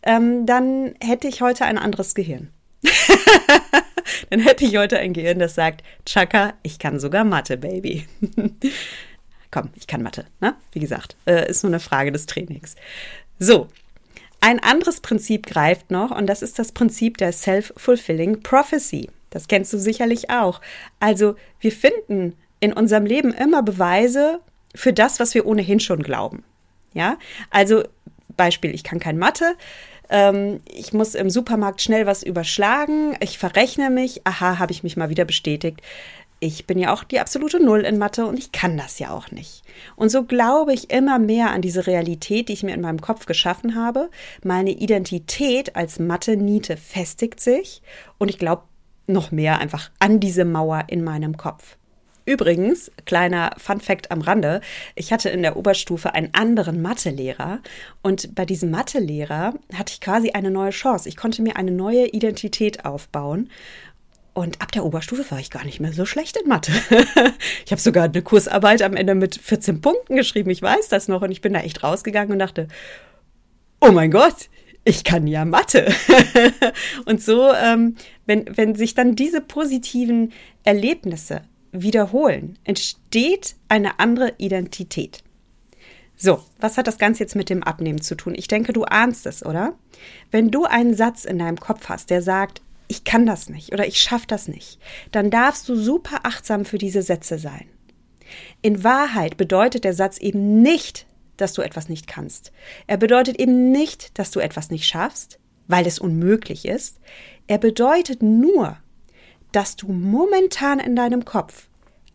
ähm, 0.03 0.45
dann 0.45 0.95
hätte 1.01 1.27
ich 1.27 1.41
heute 1.41 1.65
ein 1.65 1.77
anderes 1.77 2.13
Gehirn. 2.13 2.49
dann 4.29 4.39
hätte 4.39 4.65
ich 4.65 4.77
heute 4.77 4.99
ein 4.99 5.13
Gehirn, 5.13 5.39
das 5.39 5.55
sagt, 5.55 5.83
Chaka, 6.05 6.53
ich 6.63 6.79
kann 6.79 6.99
sogar 6.99 7.23
Mathe, 7.23 7.57
Baby. 7.57 8.07
Komm, 9.51 9.69
ich 9.75 9.87
kann 9.87 10.03
Mathe, 10.03 10.25
ne? 10.41 10.55
Wie 10.73 10.79
gesagt, 10.79 11.15
äh, 11.25 11.49
ist 11.49 11.63
nur 11.63 11.71
eine 11.71 11.79
Frage 11.79 12.11
des 12.11 12.25
Trainings. 12.25 12.75
So, 13.39 13.67
ein 14.41 14.61
anderes 14.61 15.01
Prinzip 15.01 15.45
greift 15.47 15.91
noch 15.91 16.11
und 16.11 16.27
das 16.27 16.41
ist 16.41 16.59
das 16.59 16.71
Prinzip 16.71 17.17
der 17.17 17.31
Self-Fulfilling 17.31 18.41
Prophecy. 18.43 19.09
Das 19.29 19.47
kennst 19.47 19.73
du 19.73 19.77
sicherlich 19.77 20.29
auch. 20.29 20.61
Also 20.99 21.35
wir 21.59 21.71
finden 21.71 22.33
in 22.59 22.73
unserem 22.73 23.05
Leben 23.05 23.33
immer 23.33 23.63
Beweise 23.63 24.39
für 24.73 24.93
das, 24.93 25.19
was 25.19 25.33
wir 25.33 25.45
ohnehin 25.45 25.79
schon 25.79 26.03
glauben. 26.03 26.43
Ja, 26.93 27.17
also 27.49 27.83
Beispiel, 28.35 28.73
ich 28.73 28.83
kann 28.83 28.99
kein 28.99 29.17
Mathe. 29.17 29.55
Ähm, 30.09 30.61
ich 30.65 30.93
muss 30.93 31.15
im 31.15 31.29
Supermarkt 31.29 31.81
schnell 31.81 32.05
was 32.05 32.23
überschlagen. 32.23 33.15
Ich 33.19 33.37
verrechne 33.37 33.89
mich. 33.89 34.25
Aha, 34.25 34.59
habe 34.59 34.71
ich 34.71 34.83
mich 34.83 34.97
mal 34.97 35.09
wieder 35.09 35.25
bestätigt 35.25 35.81
ich 36.39 36.67
bin 36.67 36.77
ja 36.77 36.93
auch 36.93 37.03
die 37.03 37.19
absolute 37.19 37.63
Null 37.63 37.81
in 37.81 37.97
Mathe 37.97 38.25
und 38.25 38.37
ich 38.37 38.51
kann 38.51 38.77
das 38.77 38.99
ja 38.99 39.11
auch 39.11 39.31
nicht. 39.31 39.63
Und 39.95 40.09
so 40.09 40.23
glaube 40.23 40.73
ich 40.73 40.91
immer 40.91 41.19
mehr 41.19 41.51
an 41.51 41.61
diese 41.61 41.87
Realität, 41.87 42.49
die 42.49 42.53
ich 42.53 42.63
mir 42.63 42.75
in 42.75 42.81
meinem 42.81 43.01
Kopf 43.01 43.25
geschaffen 43.25 43.75
habe. 43.75 44.09
Meine 44.43 44.71
Identität 44.71 45.75
als 45.75 45.99
Mathe-Niete 45.99 46.77
festigt 46.77 47.39
sich 47.39 47.81
und 48.17 48.29
ich 48.29 48.37
glaube 48.37 48.63
noch 49.07 49.31
mehr 49.31 49.59
einfach 49.59 49.89
an 49.99 50.19
diese 50.19 50.45
Mauer 50.45 50.85
in 50.87 51.03
meinem 51.03 51.37
Kopf. 51.37 51.77
Übrigens, 52.27 52.91
kleiner 53.05 53.51
Fun 53.57 53.79
fact 53.79 54.11
am 54.11 54.19
Rande, 54.19 54.59
ich 54.95 55.13
hatte 55.13 55.29
in 55.29 55.43
der 55.43 55.55
Oberstufe 55.55 56.13
einen 56.13 56.33
anderen 56.33 56.81
Mathelehrer 56.81 57.61
und 58.01 58.35
bei 58.35 58.43
diesem 58.43 58.69
Mathelehrer 58.69 59.53
hatte 59.73 59.93
ich 59.93 60.01
quasi 60.01 60.31
eine 60.31 60.51
neue 60.51 60.71
Chance. 60.71 61.07
Ich 61.07 61.15
konnte 61.15 61.41
mir 61.41 61.55
eine 61.55 61.71
neue 61.71 62.07
Identität 62.07 62.83
aufbauen 62.83 63.49
und 64.37 64.61
ab 64.61 64.71
der 64.71 64.85
Oberstufe 64.85 65.31
war 65.31 65.39
ich 65.39 65.49
gar 65.49 65.65
nicht 65.65 65.79
mehr 65.79 65.93
so 65.93 66.05
schlecht 66.05 66.37
in 66.37 66.47
Mathe. 66.47 66.71
ich 67.65 67.71
habe 67.71 67.81
sogar 67.81 68.03
eine 68.03 68.21
Kursarbeit 68.21 68.83
am 68.83 68.95
Ende 68.95 69.15
mit 69.15 69.35
14 69.35 69.81
Punkten 69.81 70.15
geschrieben. 70.15 70.51
Ich 70.51 70.61
weiß 70.61 70.89
das 70.89 71.07
noch. 71.07 71.23
Und 71.23 71.31
ich 71.31 71.41
bin 71.41 71.53
da 71.53 71.61
echt 71.61 71.81
rausgegangen 71.83 72.33
und 72.33 72.37
dachte, 72.37 72.67
oh 73.81 73.91
mein 73.91 74.11
Gott, 74.11 74.49
ich 74.83 75.03
kann 75.03 75.25
ja 75.25 75.43
Mathe. 75.43 75.91
und 77.05 77.19
so, 77.19 77.51
ähm, 77.51 77.95
wenn, 78.27 78.45
wenn 78.55 78.75
sich 78.75 78.93
dann 78.93 79.15
diese 79.15 79.41
positiven 79.41 80.31
Erlebnisse 80.63 81.41
wiederholen, 81.71 82.59
entsteht 82.63 83.55
eine 83.69 83.99
andere 83.99 84.35
Identität. 84.37 85.23
So, 86.15 86.43
was 86.59 86.77
hat 86.77 86.85
das 86.85 86.99
Ganze 86.99 87.23
jetzt 87.23 87.35
mit 87.35 87.49
dem 87.49 87.63
Abnehmen 87.63 88.01
zu 88.01 88.13
tun? 88.13 88.35
Ich 88.35 88.47
denke, 88.47 88.71
du 88.71 88.83
ahnst 88.83 89.25
es, 89.25 89.43
oder? 89.43 89.73
Wenn 90.29 90.51
du 90.51 90.65
einen 90.65 90.93
Satz 90.93 91.25
in 91.25 91.39
deinem 91.39 91.59
Kopf 91.59 91.89
hast, 91.89 92.11
der 92.11 92.21
sagt, 92.21 92.61
ich 92.87 93.03
kann 93.03 93.25
das 93.25 93.49
nicht 93.49 93.73
oder 93.73 93.87
ich 93.87 93.99
schaffe 93.99 94.27
das 94.27 94.47
nicht, 94.47 94.79
dann 95.11 95.29
darfst 95.29 95.67
du 95.69 95.75
super 95.75 96.21
achtsam 96.23 96.65
für 96.65 96.77
diese 96.77 97.01
Sätze 97.01 97.39
sein. 97.39 97.67
In 98.61 98.83
Wahrheit 98.83 99.37
bedeutet 99.37 99.83
der 99.83 99.93
Satz 99.93 100.17
eben 100.17 100.61
nicht, 100.61 101.05
dass 101.37 101.53
du 101.53 101.61
etwas 101.61 101.89
nicht 101.89 102.07
kannst. 102.07 102.51
Er 102.87 102.97
bedeutet 102.97 103.39
eben 103.39 103.71
nicht, 103.71 104.17
dass 104.17 104.31
du 104.31 104.39
etwas 104.39 104.69
nicht 104.69 104.87
schaffst, 104.87 105.39
weil 105.67 105.85
es 105.85 105.99
unmöglich 105.99 106.65
ist. 106.65 106.99
Er 107.47 107.57
bedeutet 107.57 108.23
nur, 108.23 108.77
dass 109.51 109.75
du 109.75 109.91
momentan 109.91 110.79
in 110.79 110.95
deinem 110.95 111.25
Kopf 111.25 111.67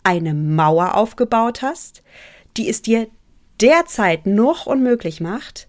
eine 0.02 0.35
Mauer 0.35 0.97
aufgebaut 0.97 1.62
hast, 1.62 2.02
die 2.57 2.69
es 2.69 2.83
dir 2.83 3.09
derzeit 3.61 4.26
noch 4.26 4.67
unmöglich 4.67 5.21
macht, 5.21 5.69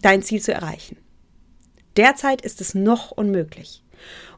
dein 0.00 0.22
Ziel 0.22 0.40
zu 0.40 0.52
erreichen. 0.52 0.96
Derzeit 1.96 2.42
ist 2.42 2.60
es 2.60 2.74
noch 2.74 3.10
unmöglich. 3.10 3.82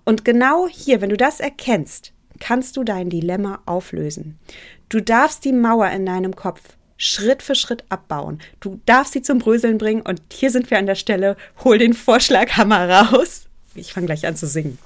Und 0.05 0.25
genau 0.25 0.69
hier, 0.69 1.00
wenn 1.00 1.11
du 1.11 1.17
das 1.17 1.40
erkennst, 1.40 2.12
kannst 2.38 2.76
du 2.76 2.85
dein 2.85 3.11
Dilemma 3.11 3.61
auflösen. 3.67 4.38
Du 4.88 5.00
darfst 5.00 5.45
die 5.45 5.52
Mauer 5.52 5.90
in 5.90 6.07
deinem 6.07 6.35
Kopf 6.35 6.61
Schritt 6.97 7.43
für 7.43 7.55
Schritt 7.55 7.85
abbauen. 7.88 8.40
Du 8.61 8.79
darfst 8.85 9.14
sie 9.14 9.23
zum 9.23 9.38
Bröseln 9.38 9.79
bringen 9.79 10.02
und 10.02 10.21
hier 10.33 10.50
sind 10.50 10.71
wir 10.71 10.79
an 10.79 10.87
der 10.87 10.97
Stelle. 10.97 11.37
Hol 11.64 11.79
den 11.79 11.95
Vorschlaghammer 11.95 12.90
raus. 12.90 13.47
Ich 13.75 13.95
fange 13.95 14.07
gleich 14.07 14.26
an 14.26 14.37
zu 14.37 14.47
singen. 14.47 14.79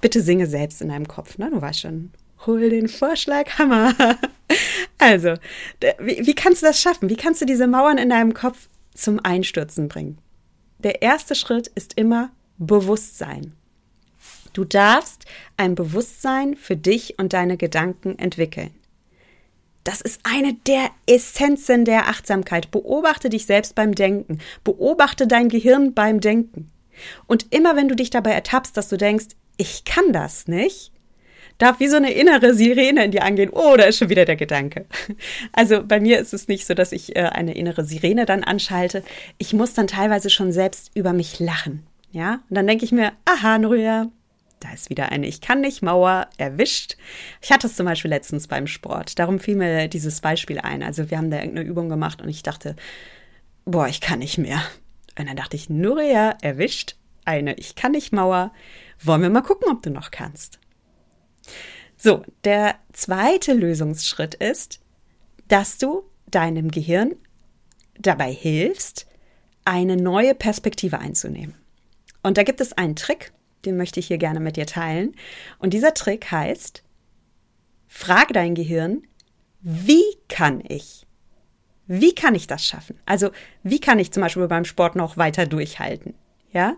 Bitte 0.00 0.22
singe 0.22 0.46
selbst 0.46 0.80
in 0.80 0.88
deinem 0.88 1.08
Kopf, 1.08 1.38
ne? 1.38 1.50
Du 1.50 1.60
weißt 1.60 1.80
schon. 1.80 2.12
Hol 2.46 2.70
den 2.70 2.88
Vorschlaghammer. 2.88 3.94
Also, 4.98 5.34
wie, 5.98 6.26
wie 6.26 6.34
kannst 6.34 6.62
du 6.62 6.66
das 6.66 6.80
schaffen? 6.80 7.08
Wie 7.08 7.16
kannst 7.16 7.40
du 7.40 7.46
diese 7.46 7.66
Mauern 7.66 7.96
in 7.96 8.10
deinem 8.10 8.34
Kopf 8.34 8.68
zum 8.94 9.18
Einstürzen 9.18 9.88
bringen? 9.88 10.18
Der 10.78 11.02
erste 11.02 11.34
Schritt 11.34 11.68
ist 11.68 11.94
immer 11.98 12.30
Bewusstsein. 12.58 13.54
Du 14.52 14.64
darfst 14.64 15.24
ein 15.56 15.74
Bewusstsein 15.74 16.56
für 16.56 16.76
dich 16.76 17.18
und 17.18 17.32
deine 17.32 17.56
Gedanken 17.56 18.18
entwickeln. 18.18 18.70
Das 19.84 20.00
ist 20.00 20.20
eine 20.22 20.54
der 20.66 20.90
Essenzen 21.06 21.84
der 21.84 22.08
Achtsamkeit. 22.08 22.70
Beobachte 22.70 23.30
dich 23.30 23.46
selbst 23.46 23.74
beim 23.74 23.94
Denken. 23.94 24.38
Beobachte 24.62 25.26
dein 25.26 25.48
Gehirn 25.48 25.92
beim 25.92 26.20
Denken. 26.20 26.70
Und 27.26 27.52
immer 27.52 27.74
wenn 27.74 27.88
du 27.88 27.96
dich 27.96 28.10
dabei 28.10 28.32
ertappst, 28.32 28.76
dass 28.76 28.88
du 28.88 28.96
denkst, 28.96 29.28
ich 29.56 29.84
kann 29.84 30.12
das 30.12 30.46
nicht, 30.46 30.92
darf 31.58 31.80
wie 31.80 31.88
so 31.88 31.96
eine 31.96 32.12
innere 32.12 32.54
Sirene 32.54 33.04
in 33.04 33.10
dir 33.10 33.24
angehen. 33.24 33.50
Oh, 33.52 33.76
da 33.76 33.84
ist 33.84 33.98
schon 33.98 34.08
wieder 34.08 34.24
der 34.24 34.36
Gedanke. 34.36 34.86
Also 35.52 35.84
bei 35.84 36.00
mir 36.00 36.18
ist 36.18 36.32
es 36.32 36.48
nicht 36.48 36.66
so, 36.66 36.74
dass 36.74 36.92
ich 36.92 37.16
äh, 37.16 37.20
eine 37.20 37.54
innere 37.54 37.84
Sirene 37.84 38.24
dann 38.24 38.44
anschalte. 38.44 39.02
Ich 39.38 39.52
muss 39.52 39.74
dann 39.74 39.86
teilweise 39.86 40.30
schon 40.30 40.52
selbst 40.52 40.90
über 40.94 41.12
mich 41.12 41.40
lachen. 41.40 41.86
Ja, 42.10 42.40
und 42.48 42.56
dann 42.56 42.66
denke 42.66 42.84
ich 42.84 42.92
mir, 42.92 43.12
aha, 43.24 43.58
Nuria, 43.58 44.10
da 44.62 44.72
ist 44.72 44.90
wieder 44.90 45.10
eine 45.10 45.26
Ich 45.26 45.40
kann 45.40 45.60
nicht 45.60 45.82
Mauer 45.82 46.28
erwischt. 46.36 46.96
Ich 47.40 47.50
hatte 47.50 47.66
es 47.66 47.76
zum 47.76 47.86
Beispiel 47.86 48.10
letztens 48.10 48.46
beim 48.46 48.66
Sport. 48.66 49.18
Darum 49.18 49.40
fiel 49.40 49.56
mir 49.56 49.88
dieses 49.88 50.20
Beispiel 50.20 50.58
ein. 50.58 50.82
Also 50.82 51.10
wir 51.10 51.18
haben 51.18 51.30
da 51.30 51.38
irgendeine 51.38 51.68
Übung 51.68 51.88
gemacht 51.88 52.22
und 52.22 52.28
ich 52.28 52.42
dachte, 52.42 52.76
boah, 53.64 53.88
ich 53.88 54.00
kann 54.00 54.20
nicht 54.20 54.38
mehr. 54.38 54.62
Und 55.18 55.28
dann 55.28 55.36
dachte 55.36 55.56
ich, 55.56 55.68
Nuria 55.68 56.36
erwischt 56.40 56.96
eine 57.24 57.54
Ich 57.54 57.74
kann 57.74 57.92
nicht 57.92 58.12
Mauer. 58.12 58.52
Wollen 59.00 59.22
wir 59.22 59.30
mal 59.30 59.42
gucken, 59.42 59.68
ob 59.70 59.82
du 59.82 59.90
noch 59.90 60.10
kannst. 60.10 60.58
So, 61.96 62.24
der 62.44 62.76
zweite 62.92 63.52
Lösungsschritt 63.52 64.34
ist, 64.34 64.80
dass 65.48 65.78
du 65.78 66.04
deinem 66.26 66.70
Gehirn 66.70 67.14
dabei 67.98 68.32
hilfst, 68.32 69.06
eine 69.64 69.96
neue 69.96 70.34
Perspektive 70.34 70.98
einzunehmen. 70.98 71.54
Und 72.22 72.38
da 72.38 72.42
gibt 72.42 72.60
es 72.60 72.72
einen 72.72 72.96
Trick, 72.96 73.32
den 73.64 73.76
möchte 73.76 74.00
ich 74.00 74.06
hier 74.06 74.18
gerne 74.18 74.40
mit 74.40 74.56
dir 74.56 74.66
teilen. 74.66 75.14
Und 75.58 75.74
dieser 75.74 75.94
Trick 75.94 76.30
heißt, 76.30 76.82
frage 77.88 78.32
dein 78.32 78.54
Gehirn, 78.54 79.02
wie 79.60 80.04
kann 80.28 80.62
ich? 80.66 81.06
Wie 81.86 82.14
kann 82.14 82.34
ich 82.34 82.46
das 82.46 82.64
schaffen? 82.64 82.98
Also, 83.06 83.30
wie 83.62 83.80
kann 83.80 83.98
ich 83.98 84.12
zum 84.12 84.22
Beispiel 84.22 84.46
beim 84.48 84.64
Sport 84.64 84.96
noch 84.96 85.16
weiter 85.16 85.46
durchhalten? 85.46 86.14
Ja, 86.52 86.76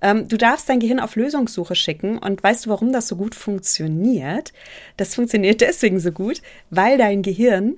ähm, 0.00 0.26
du 0.26 0.36
darfst 0.36 0.68
dein 0.68 0.80
Gehirn 0.80 0.98
auf 0.98 1.14
Lösungssuche 1.14 1.76
schicken 1.76 2.18
und 2.18 2.42
weißt 2.42 2.66
du, 2.66 2.70
warum 2.70 2.92
das 2.92 3.06
so 3.06 3.14
gut 3.14 3.36
funktioniert? 3.36 4.52
Das 4.96 5.14
funktioniert 5.14 5.60
deswegen 5.60 6.00
so 6.00 6.10
gut, 6.10 6.42
weil 6.70 6.98
dein 6.98 7.22
Gehirn 7.22 7.76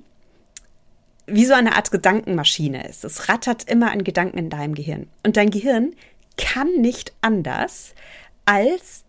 wie 1.26 1.44
so 1.44 1.54
eine 1.54 1.76
Art 1.76 1.90
Gedankenmaschine 1.90 2.86
ist. 2.86 3.04
Es 3.04 3.28
rattert 3.28 3.64
immer 3.64 3.92
an 3.92 4.04
Gedanken 4.04 4.38
in 4.38 4.50
deinem 4.50 4.74
Gehirn. 4.74 5.08
Und 5.22 5.36
dein 5.36 5.50
Gehirn 5.50 5.94
kann 6.36 6.80
nicht 6.80 7.12
anders, 7.20 7.94
als 8.44 9.04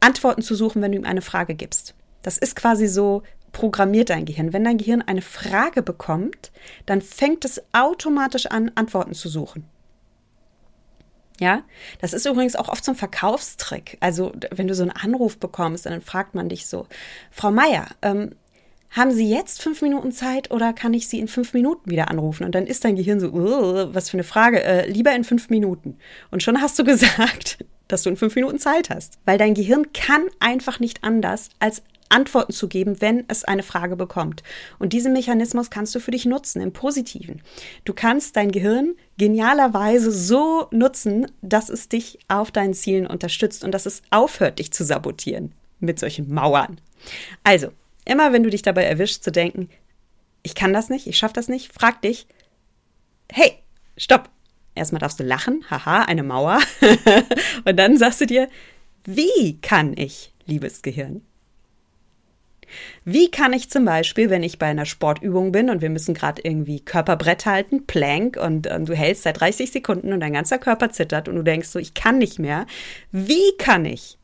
Antworten 0.00 0.42
zu 0.42 0.54
suchen, 0.54 0.82
wenn 0.82 0.92
du 0.92 0.98
ihm 0.98 1.04
eine 1.04 1.22
Frage 1.22 1.54
gibst. 1.54 1.94
Das 2.22 2.38
ist 2.38 2.56
quasi 2.56 2.86
so 2.86 3.22
programmiert 3.52 4.10
dein 4.10 4.24
Gehirn. 4.24 4.52
Wenn 4.52 4.64
dein 4.64 4.78
Gehirn 4.78 5.02
eine 5.02 5.22
Frage 5.22 5.82
bekommt, 5.82 6.52
dann 6.86 7.00
fängt 7.00 7.44
es 7.44 7.62
automatisch 7.72 8.46
an, 8.46 8.70
Antworten 8.74 9.14
zu 9.14 9.28
suchen. 9.28 9.64
Ja, 11.40 11.62
das 12.00 12.12
ist 12.12 12.26
übrigens 12.26 12.56
auch 12.56 12.68
oft 12.68 12.84
so 12.84 12.92
ein 12.92 12.96
Verkaufstrick. 12.96 13.96
Also, 14.00 14.32
wenn 14.50 14.66
du 14.66 14.74
so 14.74 14.82
einen 14.82 14.90
Anruf 14.90 15.38
bekommst, 15.38 15.86
dann 15.86 16.00
fragt 16.00 16.34
man 16.34 16.48
dich 16.48 16.66
so, 16.66 16.86
Frau 17.30 17.52
Meier, 17.52 17.86
ähm, 18.02 18.34
haben 18.90 19.12
Sie 19.12 19.30
jetzt 19.30 19.62
fünf 19.62 19.82
Minuten 19.82 20.12
Zeit 20.12 20.50
oder 20.50 20.72
kann 20.72 20.94
ich 20.94 21.08
Sie 21.08 21.20
in 21.20 21.28
fünf 21.28 21.52
Minuten 21.52 21.90
wieder 21.90 22.10
anrufen? 22.10 22.44
Und 22.44 22.54
dann 22.54 22.66
ist 22.66 22.84
dein 22.84 22.96
Gehirn 22.96 23.20
so, 23.20 23.32
was 23.32 24.10
für 24.10 24.16
eine 24.16 24.24
Frage, 24.24 24.62
äh, 24.64 24.90
lieber 24.90 25.14
in 25.14 25.24
fünf 25.24 25.50
Minuten. 25.50 25.98
Und 26.30 26.42
schon 26.42 26.60
hast 26.60 26.78
du 26.78 26.84
gesagt, 26.84 27.58
dass 27.88 28.02
du 28.02 28.10
in 28.10 28.16
fünf 28.16 28.34
Minuten 28.36 28.58
Zeit 28.58 28.90
hast. 28.90 29.18
Weil 29.24 29.38
dein 29.38 29.54
Gehirn 29.54 29.92
kann 29.92 30.26
einfach 30.40 30.80
nicht 30.80 31.02
anders, 31.02 31.48
als 31.58 31.82
Antworten 32.08 32.52
zu 32.52 32.68
geben, 32.68 33.00
wenn 33.00 33.24
es 33.28 33.44
eine 33.44 33.62
Frage 33.62 33.96
bekommt. 33.96 34.42
Und 34.78 34.92
diesen 34.92 35.12
Mechanismus 35.12 35.70
kannst 35.70 35.94
du 35.94 36.00
für 36.00 36.10
dich 36.10 36.24
nutzen, 36.24 36.60
im 36.62 36.72
Positiven. 36.72 37.42
Du 37.84 37.92
kannst 37.92 38.36
dein 38.36 38.50
Gehirn 38.52 38.94
genialerweise 39.18 40.10
so 40.10 40.68
nutzen, 40.70 41.30
dass 41.42 41.68
es 41.68 41.88
dich 41.88 42.18
auf 42.28 42.50
deinen 42.50 42.74
Zielen 42.74 43.06
unterstützt 43.06 43.64
und 43.64 43.72
dass 43.72 43.86
es 43.86 44.02
aufhört, 44.10 44.58
dich 44.58 44.72
zu 44.72 44.84
sabotieren 44.84 45.52
mit 45.80 45.98
solchen 45.98 46.32
Mauern. 46.32 46.80
Also, 47.44 47.72
immer 48.04 48.32
wenn 48.32 48.42
du 48.42 48.50
dich 48.50 48.62
dabei 48.62 48.84
erwischst 48.84 49.22
zu 49.22 49.30
denken, 49.30 49.68
ich 50.42 50.54
kann 50.54 50.72
das 50.72 50.88
nicht, 50.88 51.06
ich 51.06 51.18
schaffe 51.18 51.34
das 51.34 51.48
nicht, 51.48 51.72
frag 51.72 52.00
dich, 52.02 52.26
hey, 53.30 53.52
stopp. 53.96 54.30
Erstmal 54.78 55.00
darfst 55.00 55.20
du 55.20 55.24
lachen, 55.24 55.64
haha, 55.70 56.02
eine 56.02 56.22
Mauer. 56.22 56.60
und 57.64 57.76
dann 57.78 57.96
sagst 57.96 58.20
du 58.20 58.26
dir, 58.26 58.48
wie 59.04 59.58
kann 59.60 59.94
ich, 59.96 60.32
liebes 60.46 60.82
Gehirn? 60.82 61.22
Wie 63.04 63.30
kann 63.30 63.52
ich 63.52 63.70
zum 63.70 63.84
Beispiel, 63.84 64.30
wenn 64.30 64.42
ich 64.42 64.58
bei 64.58 64.66
einer 64.66 64.84
Sportübung 64.84 65.52
bin 65.52 65.70
und 65.70 65.80
wir 65.80 65.90
müssen 65.90 66.14
gerade 66.14 66.42
irgendwie 66.44 66.80
Körperbrett 66.80 67.46
halten, 67.46 67.86
Plank, 67.86 68.36
und 68.36 68.66
äh, 68.66 68.80
du 68.80 68.94
hältst 68.94 69.22
seit 69.22 69.40
30 69.40 69.70
Sekunden 69.70 70.12
und 70.12 70.20
dein 70.20 70.34
ganzer 70.34 70.58
Körper 70.58 70.90
zittert 70.90 71.28
und 71.28 71.36
du 71.36 71.42
denkst 71.42 71.68
so, 71.68 71.78
ich 71.78 71.94
kann 71.94 72.18
nicht 72.18 72.38
mehr. 72.38 72.66
Wie 73.10 73.56
kann 73.58 73.84
ich? 73.84 74.18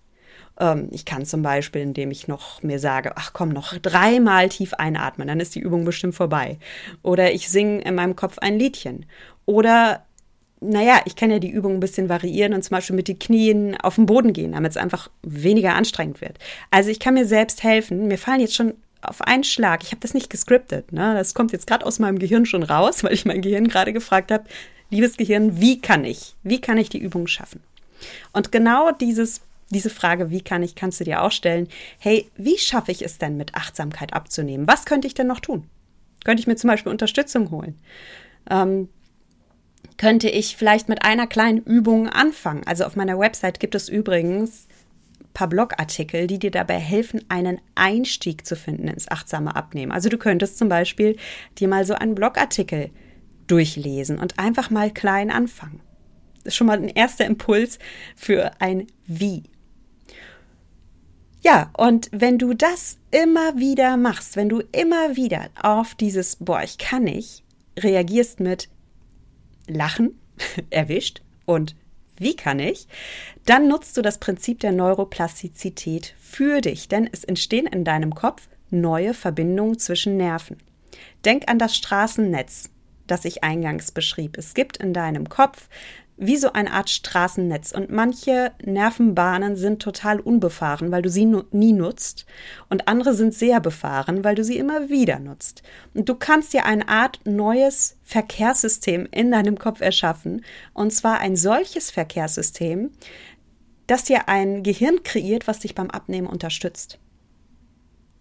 Ähm, 0.61 0.89
ich 0.93 1.05
kann 1.05 1.25
zum 1.25 1.43
Beispiel, 1.43 1.83
indem 1.83 2.11
ich 2.11 2.29
noch 2.29 2.63
mir 2.63 2.79
sage, 2.79 3.13
ach 3.17 3.33
komm, 3.33 3.51
noch 3.51 3.77
dreimal 3.79 4.49
tief 4.49 4.75
einatmen, 4.75 5.29
dann 5.29 5.41
ist 5.41 5.55
die 5.55 5.61
Übung 5.61 5.85
bestimmt 5.85 6.15
vorbei. 6.15 6.59
Oder 7.03 7.33
ich 7.33 7.49
singe 7.49 7.83
in 7.83 7.95
meinem 7.95 8.17
Kopf 8.17 8.39
ein 8.39 8.59
Liedchen. 8.59 9.07
Oder 9.47 10.04
naja, 10.71 11.01
ich 11.05 11.17
kann 11.17 11.31
ja 11.31 11.39
die 11.39 11.51
Übung 11.51 11.75
ein 11.75 11.81
bisschen 11.81 12.09
variieren 12.09 12.55
und 12.55 12.63
zum 12.63 12.75
Beispiel 12.77 12.97
mit 12.97 13.09
den 13.09 13.19
Knien 13.19 13.77
auf 13.81 13.97
den 13.97 14.07
Boden 14.07 14.33
gehen, 14.33 14.53
damit 14.53 14.73
es 14.73 14.77
einfach 14.77 15.11
weniger 15.23 15.75
anstrengend 15.75 16.21
wird. 16.21 16.39
Also 16.71 16.91
ich 16.91 17.01
kann 17.01 17.15
mir 17.15 17.27
selbst 17.27 17.63
helfen. 17.63 18.09
Mir 18.09 18.19
fallen 18.19 18.41
jetzt 18.41 18.55
schon 18.55 18.75
auf 19.03 19.21
einen 19.21 19.45
Schlag, 19.45 19.83
ich 19.83 19.91
habe 19.91 20.01
das 20.01 20.15
nicht 20.15 20.31
gescriptet, 20.31 20.93
ne? 20.93 21.15
das 21.15 21.35
kommt 21.35 21.53
jetzt 21.53 21.67
gerade 21.67 21.85
aus 21.85 21.99
meinem 21.99 22.19
Gehirn 22.19 22.47
schon 22.47 22.63
raus, 22.63 23.05
weil 23.05 23.13
ich 23.13 23.27
mein 23.27 23.43
Gehirn 23.43 23.69
gerade 23.69 23.93
gefragt 23.93 24.31
habe, 24.31 24.45
liebes 24.91 25.17
Gehirn, 25.17 25.61
wie 25.61 25.81
kann 25.81 26.05
ich, 26.05 26.35
wie 26.43 26.61
kann 26.61 26.79
ich 26.79 26.89
die 26.89 26.99
Übung 26.99 27.27
schaffen? 27.27 27.61
Und 28.33 28.51
genau 28.51 28.93
dieses 28.93 29.43
diese 29.71 29.91
Frage, 29.91 30.31
wie 30.31 30.43
kann 30.43 30.63
ich, 30.63 30.75
kannst 30.75 31.01
du 31.01 31.05
dir 31.05 31.23
auch 31.23 31.33
stellen, 31.33 31.69
hey, 31.99 32.31
wie 32.37 32.59
schaffe 32.59 32.93
ich 32.93 33.03
es 33.03 33.19
denn 33.19 33.37
mit 33.37 33.55
Achtsamkeit 33.55 34.13
abzunehmen? 34.13 34.69
Was 34.69 34.85
könnte 34.85 35.07
ich 35.07 35.15
denn 35.15 35.27
noch 35.27 35.41
tun? 35.41 35.65
Könnte 36.25 36.41
ich 36.41 36.47
mir 36.47 36.57
zum 36.57 36.69
Beispiel 36.69 36.93
Unterstützung 36.93 37.51
holen? 37.51 37.79
Ähm, 38.49 38.89
könnte 39.97 40.29
ich 40.29 40.57
vielleicht 40.57 40.89
mit 40.89 41.05
einer 41.05 41.27
kleinen 41.27 41.59
Übung 41.59 42.09
anfangen. 42.09 42.63
Also 42.67 42.85
auf 42.85 42.97
meiner 42.97 43.19
Website 43.19 43.61
gibt 43.61 43.75
es 43.75 43.89
übrigens 43.89 44.67
ein 45.21 45.33
paar 45.35 45.49
Blogartikel, 45.49 46.27
die 46.27 46.39
dir 46.39 46.51
dabei 46.51 46.79
helfen, 46.79 47.25
einen 47.29 47.61
Einstieg 47.75 48.47
zu 48.47 48.57
finden 48.57 48.89
ins 48.89 49.11
achtsame 49.11 49.55
Abnehmen. 49.57 49.93
Also 49.93 50.09
du 50.09 50.19
könntest 50.19 50.59
zum 50.59 50.69
Beispiel 50.69 51.17
dir 51.59 51.69
mal 51.69 51.85
so 51.85 51.95
einen 51.95 52.15
Blogartikel 52.15 52.91
durchlesen 53.47 54.19
und 54.19 54.39
einfach 54.39 54.71
mal 54.71 54.91
klein 54.91 55.31
anfangen. 55.31 55.81
Das 56.45 56.53
ist 56.53 56.57
schon 56.57 56.67
mal 56.67 56.79
ein 56.79 56.89
erster 56.89 57.25
Impuls 57.25 57.79
für 58.17 58.53
ein 58.61 58.87
Wie. 59.07 59.45
Ja, 61.41 61.71
und 61.77 62.09
wenn 62.11 62.39
du 62.39 62.55
das 62.55 62.99
immer 63.11 63.59
wieder 63.59 63.99
machst, 63.99 64.37
wenn 64.37 64.49
du 64.49 64.63
immer 64.73 65.15
wieder 65.15 65.51
auf 65.63 65.95
dieses, 65.95 66.37
boah, 66.37 66.63
ich 66.63 66.79
kann 66.79 67.05
nicht, 67.05 67.45
reagierst 67.79 68.41
mit, 68.41 68.71
Lachen 69.67 70.19
erwischt 70.71 71.23
und 71.47 71.75
wie 72.17 72.37
kann 72.37 72.61
ich? 72.61 72.87
Dann 73.45 73.69
nutzt 73.69 73.97
du 73.97 74.03
das 74.03 74.19
Prinzip 74.19 74.61
der 74.61 74.73
Neuroplastizität 74.73 76.15
für 76.21 76.61
dich, 76.61 76.89
denn 76.89 77.09
es 77.13 77.25
entstehen 77.25 77.67
in 77.67 77.85
deinem 77.85 78.15
Kopf 78.15 78.49
neue 78.71 79.15
Verbindungen 79.15 79.79
zwischen 79.79 80.17
Nerven. 80.17 80.59
Denk 81.25 81.51
an 81.51 81.59
das 81.59 81.77
Straßennetz, 81.77 82.71
das 83.07 83.25
ich 83.25 83.43
eingangs 83.43 83.91
beschrieb. 83.91 84.39
Es 84.39 84.55
gibt 84.55 84.77
in 84.77 84.95
deinem 84.95 85.29
Kopf 85.29 85.69
wie 86.17 86.37
so 86.37 86.53
eine 86.53 86.73
Art 86.73 86.91
Straßennetz. 86.91 87.73
Und 87.73 87.91
manche 87.91 88.53
Nervenbahnen 88.65 89.57
sind 89.57 89.83
total 89.83 90.21
unbefahren, 90.21 90.93
weil 90.93 91.03
du 91.03 91.11
sie 91.11 91.27
nie 91.51 91.73
nutzt. 91.73 92.25
Und 92.69 92.87
andere 92.87 93.15
sind 93.15 93.35
sehr 93.35 93.61
befahren, 93.61 94.23
weil 94.23 94.35
du 94.35 94.45
sie 94.45 94.59
immer 94.59 94.89
wieder 94.89 95.19
nutzt. 95.19 95.63
Und 95.93 96.09
du 96.09 96.15
kannst 96.15 96.53
dir 96.53 96.67
eine 96.67 96.89
Art 96.89 97.21
neues 97.25 97.97
Verkehrssystem 98.05 99.09
in 99.11 99.33
deinem 99.33 99.59
Kopf 99.59 99.81
erschaffen. 99.81 100.45
Und 100.73 100.93
zwar 100.93 101.19
ein 101.19 101.37
solches 101.37 101.91
Verkehrssystem, 101.91 102.91
das 103.87 104.05
dir 104.05 104.29
ein 104.29 104.63
Gehirn 104.63 105.03
kreiert, 105.03 105.49
was 105.49 105.59
dich 105.59 105.75
beim 105.75 105.91
Abnehmen 105.91 106.29
unterstützt. 106.29 106.99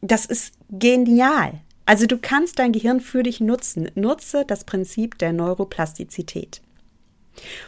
Das 0.02 0.26
ist 0.26 0.56
genial. 0.70 1.62
Also 1.86 2.08
du 2.08 2.17
kannst 2.17 2.60
dein 2.60 2.72
Gehirn 2.72 3.02
für 3.02 3.24
dich 3.24 3.39
nutzen. 3.39 3.91
Nutze 3.96 4.46
das 4.46 4.63
Prinzip 4.63 5.17
der 5.20 5.32
Neuroplastizität. 5.32 6.62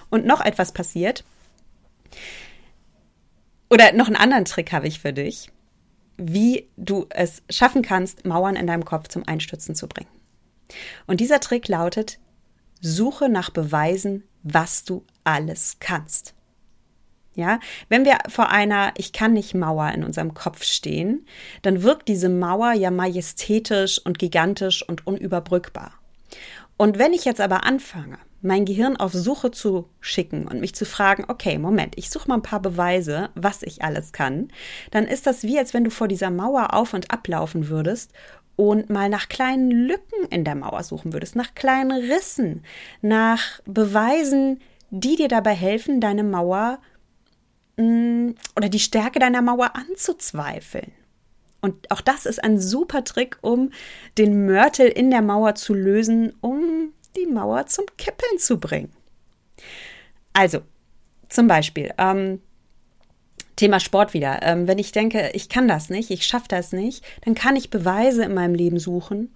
Und 0.09 0.25
noch 0.25 0.41
etwas 0.41 0.71
passiert. 0.71 1.23
Oder 3.69 3.93
noch 3.93 4.07
einen 4.07 4.15
anderen 4.15 4.45
Trick 4.45 4.71
habe 4.71 4.87
ich 4.87 4.99
für 4.99 5.13
dich, 5.13 5.49
wie 6.17 6.69
du 6.77 7.07
es 7.09 7.43
schaffen 7.49 7.81
kannst, 7.81 8.25
Mauern 8.25 8.55
in 8.55 8.67
deinem 8.67 8.85
Kopf 8.85 9.07
zum 9.07 9.27
Einstürzen 9.27 9.75
zu 9.75 9.87
bringen. 9.87 10.09
Und 11.07 11.19
dieser 11.19 11.39
Trick 11.39 11.67
lautet, 11.67 12.19
suche 12.81 13.29
nach 13.29 13.49
Beweisen, 13.49 14.23
was 14.43 14.83
du 14.83 15.03
alles 15.23 15.77
kannst. 15.79 16.33
Ja, 17.33 17.59
wenn 17.89 18.05
wir 18.05 18.17
vor 18.29 18.49
einer 18.49 18.93
Ich 18.95 19.11
kann 19.11 19.33
nicht 19.33 19.53
Mauer 19.55 19.91
in 19.91 20.05
unserem 20.05 20.33
Kopf 20.33 20.63
stehen, 20.63 21.27
dann 21.63 21.83
wirkt 21.83 22.07
diese 22.07 22.29
Mauer 22.29 22.71
ja 22.71 22.91
majestätisch 22.91 23.99
und 23.99 24.19
gigantisch 24.19 24.87
und 24.87 25.05
unüberbrückbar. 25.05 25.91
Und 26.77 26.97
wenn 26.97 27.11
ich 27.11 27.25
jetzt 27.25 27.41
aber 27.41 27.65
anfange, 27.65 28.19
mein 28.45 28.65
Gehirn 28.65 28.95
auf 28.95 29.11
Suche 29.11 29.51
zu 29.51 29.89
schicken 29.99 30.47
und 30.47 30.61
mich 30.61 30.75
zu 30.75 30.85
fragen, 30.85 31.25
okay, 31.27 31.57
Moment, 31.57 31.97
ich 31.97 32.09
suche 32.09 32.27
mal 32.29 32.35
ein 32.35 32.43
paar 32.43 32.61
Beweise, 32.61 33.29
was 33.33 33.63
ich 33.63 33.83
alles 33.83 34.13
kann, 34.13 34.49
dann 34.91 35.05
ist 35.05 35.27
das 35.27 35.43
wie, 35.43 35.57
als 35.57 35.73
wenn 35.73 35.83
du 35.83 35.89
vor 35.89 36.07
dieser 36.07 36.29
Mauer 36.29 36.73
auf 36.73 36.93
und 36.93 37.11
ablaufen 37.11 37.69
würdest 37.69 38.13
und 38.55 38.89
mal 38.89 39.09
nach 39.09 39.29
kleinen 39.29 39.71
Lücken 39.71 40.27
in 40.29 40.43
der 40.43 40.55
Mauer 40.55 40.83
suchen 40.83 41.11
würdest, 41.11 41.35
nach 41.35 41.55
kleinen 41.55 41.91
Rissen, 41.91 42.63
nach 43.01 43.59
Beweisen, 43.65 44.59
die 44.91 45.15
dir 45.15 45.27
dabei 45.27 45.53
helfen, 45.53 45.99
deine 45.99 46.23
Mauer 46.23 46.79
mm, 47.77 48.29
oder 48.55 48.69
die 48.69 48.79
Stärke 48.79 49.19
deiner 49.19 49.41
Mauer 49.41 49.75
anzuzweifeln. 49.75 50.91
Und 51.61 51.89
auch 51.89 52.01
das 52.01 52.27
ist 52.27 52.43
ein 52.43 52.59
super 52.59 53.03
Trick, 53.03 53.39
um 53.41 53.71
den 54.19 54.45
Mörtel 54.45 54.87
in 54.87 55.09
der 55.09 55.23
Mauer 55.23 55.55
zu 55.55 55.73
lösen, 55.73 56.33
um 56.39 56.93
die 57.15 57.25
Mauer 57.25 57.65
zum 57.67 57.85
Kippeln 57.97 58.37
zu 58.37 58.59
bringen. 58.59 58.91
Also, 60.33 60.61
zum 61.29 61.47
Beispiel, 61.47 61.93
ähm, 61.97 62.41
Thema 63.55 63.79
Sport 63.79 64.13
wieder. 64.13 64.41
Ähm, 64.43 64.67
wenn 64.67 64.79
ich 64.79 64.91
denke, 64.91 65.31
ich 65.33 65.49
kann 65.49 65.67
das 65.67 65.89
nicht, 65.89 66.11
ich 66.11 66.25
schaffe 66.25 66.47
das 66.49 66.71
nicht, 66.71 67.05
dann 67.23 67.35
kann 67.35 67.55
ich 67.55 67.69
Beweise 67.69 68.23
in 68.23 68.33
meinem 68.33 68.53
Leben 68.53 68.79
suchen, 68.79 69.33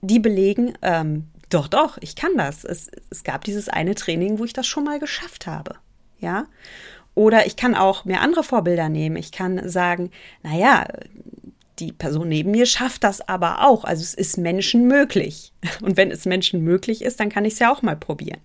die 0.00 0.20
belegen, 0.20 0.74
ähm, 0.82 1.28
doch, 1.50 1.66
doch, 1.66 1.98
ich 2.00 2.14
kann 2.14 2.36
das. 2.36 2.64
Es, 2.64 2.90
es 3.10 3.24
gab 3.24 3.44
dieses 3.44 3.68
eine 3.68 3.94
Training, 3.94 4.38
wo 4.38 4.44
ich 4.44 4.52
das 4.52 4.66
schon 4.66 4.84
mal 4.84 4.98
geschafft 4.98 5.46
habe. 5.46 5.76
Ja. 6.20 6.46
Oder 7.14 7.46
ich 7.46 7.56
kann 7.56 7.74
auch 7.74 8.04
mir 8.04 8.20
andere 8.20 8.44
Vorbilder 8.44 8.88
nehmen. 8.88 9.16
Ich 9.16 9.32
kann 9.32 9.68
sagen, 9.68 10.10
naja, 10.42 10.86
die 11.78 11.92
Person 11.92 12.28
neben 12.28 12.50
mir 12.50 12.66
schafft 12.66 13.04
das 13.04 13.20
aber 13.26 13.66
auch. 13.66 13.84
Also 13.84 14.02
es 14.02 14.14
ist 14.14 14.38
Menschen 14.38 14.86
möglich. 14.86 15.52
Und 15.82 15.96
wenn 15.96 16.10
es 16.10 16.26
Menschen 16.26 16.62
möglich 16.62 17.02
ist, 17.02 17.20
dann 17.20 17.28
kann 17.28 17.44
ich 17.44 17.54
es 17.54 17.58
ja 17.58 17.72
auch 17.72 17.82
mal 17.82 17.96
probieren. 17.96 18.40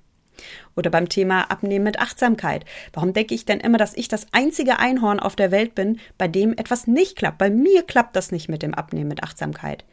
Oder 0.75 0.89
beim 0.89 1.09
Thema 1.09 1.51
Abnehmen 1.51 1.85
mit 1.85 1.99
Achtsamkeit. 1.99 2.65
Warum 2.91 3.13
denke 3.13 3.35
ich 3.35 3.45
denn 3.45 3.59
immer, 3.59 3.77
dass 3.77 3.95
ich 3.95 4.07
das 4.07 4.27
einzige 4.31 4.79
Einhorn 4.79 5.19
auf 5.19 5.35
der 5.35 5.51
Welt 5.51 5.75
bin, 5.75 5.99
bei 6.17 6.27
dem 6.27 6.53
etwas 6.53 6.87
nicht 6.87 7.15
klappt? 7.15 7.37
Bei 7.37 7.49
mir 7.49 7.83
klappt 7.83 8.15
das 8.15 8.31
nicht 8.31 8.49
mit 8.49 8.63
dem 8.63 8.73
Abnehmen 8.73 9.09
mit 9.09 9.23
Achtsamkeit. 9.23 9.85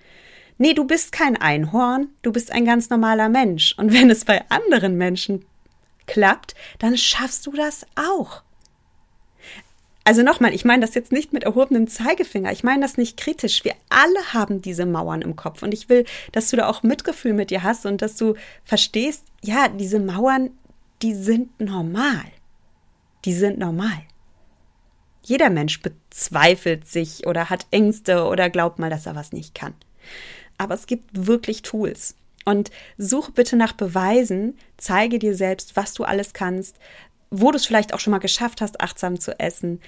Nee, 0.58 0.74
du 0.74 0.84
bist 0.84 1.12
kein 1.12 1.36
Einhorn, 1.36 2.08
du 2.22 2.32
bist 2.32 2.52
ein 2.52 2.64
ganz 2.64 2.90
normaler 2.90 3.28
Mensch. 3.28 3.74
Und 3.78 3.92
wenn 3.92 4.10
es 4.10 4.24
bei 4.24 4.42
anderen 4.48 4.96
Menschen 4.96 5.44
klappt, 6.06 6.54
dann 6.78 6.96
schaffst 6.96 7.46
du 7.46 7.52
das 7.52 7.86
auch. 7.94 8.42
Also 10.04 10.22
nochmal, 10.22 10.54
ich 10.54 10.64
meine 10.64 10.84
das 10.84 10.94
jetzt 10.94 11.12
nicht 11.12 11.32
mit 11.32 11.44
erhobenem 11.44 11.86
Zeigefinger. 11.86 12.50
Ich 12.52 12.64
meine 12.64 12.82
das 12.82 12.96
nicht 12.96 13.16
kritisch. 13.16 13.64
Wir 13.64 13.74
alle 13.90 14.32
haben 14.32 14.62
diese 14.62 14.86
Mauern 14.86 15.22
im 15.22 15.36
Kopf. 15.36 15.62
Und 15.62 15.74
ich 15.74 15.88
will, 15.88 16.04
dass 16.32 16.50
du 16.50 16.56
da 16.56 16.68
auch 16.68 16.82
Mitgefühl 16.82 17.34
mit 17.34 17.50
dir 17.50 17.62
hast 17.62 17.86
und 17.86 18.00
dass 18.02 18.16
du 18.16 18.34
verstehst, 18.64 19.24
ja, 19.42 19.68
diese 19.68 20.00
Mauern, 20.00 20.50
die 21.02 21.14
sind 21.14 21.60
normal. 21.60 22.24
Die 23.24 23.34
sind 23.34 23.58
normal. 23.58 24.02
Jeder 25.22 25.50
Mensch 25.50 25.82
bezweifelt 25.82 26.88
sich 26.88 27.26
oder 27.26 27.50
hat 27.50 27.66
Ängste 27.70 28.24
oder 28.24 28.48
glaubt 28.48 28.78
mal, 28.78 28.90
dass 28.90 29.06
er 29.06 29.14
was 29.14 29.32
nicht 29.32 29.54
kann. 29.54 29.74
Aber 30.56 30.74
es 30.74 30.86
gibt 30.86 31.26
wirklich 31.26 31.62
Tools. 31.62 32.16
Und 32.46 32.70
suche 32.96 33.32
bitte 33.32 33.56
nach 33.56 33.74
Beweisen, 33.74 34.56
zeige 34.78 35.18
dir 35.18 35.34
selbst, 35.34 35.76
was 35.76 35.92
du 35.92 36.04
alles 36.04 36.32
kannst, 36.32 36.76
wo 37.30 37.50
du 37.50 37.56
es 37.56 37.66
vielleicht 37.66 37.94
auch 37.94 38.00
schon 38.00 38.10
mal 38.10 38.18
geschafft 38.18 38.60
hast, 38.60 38.80
achtsam 38.80 39.18
zu 39.18 39.38
essen 39.38 39.80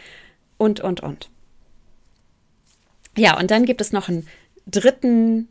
und, 0.59 0.81
und, 0.81 1.01
und. 1.01 1.31
Ja, 3.17 3.39
und 3.39 3.51
dann 3.51 3.65
gibt 3.65 3.81
es 3.81 3.93
noch 3.93 4.09
einen 4.09 4.27
dritten 4.67 5.49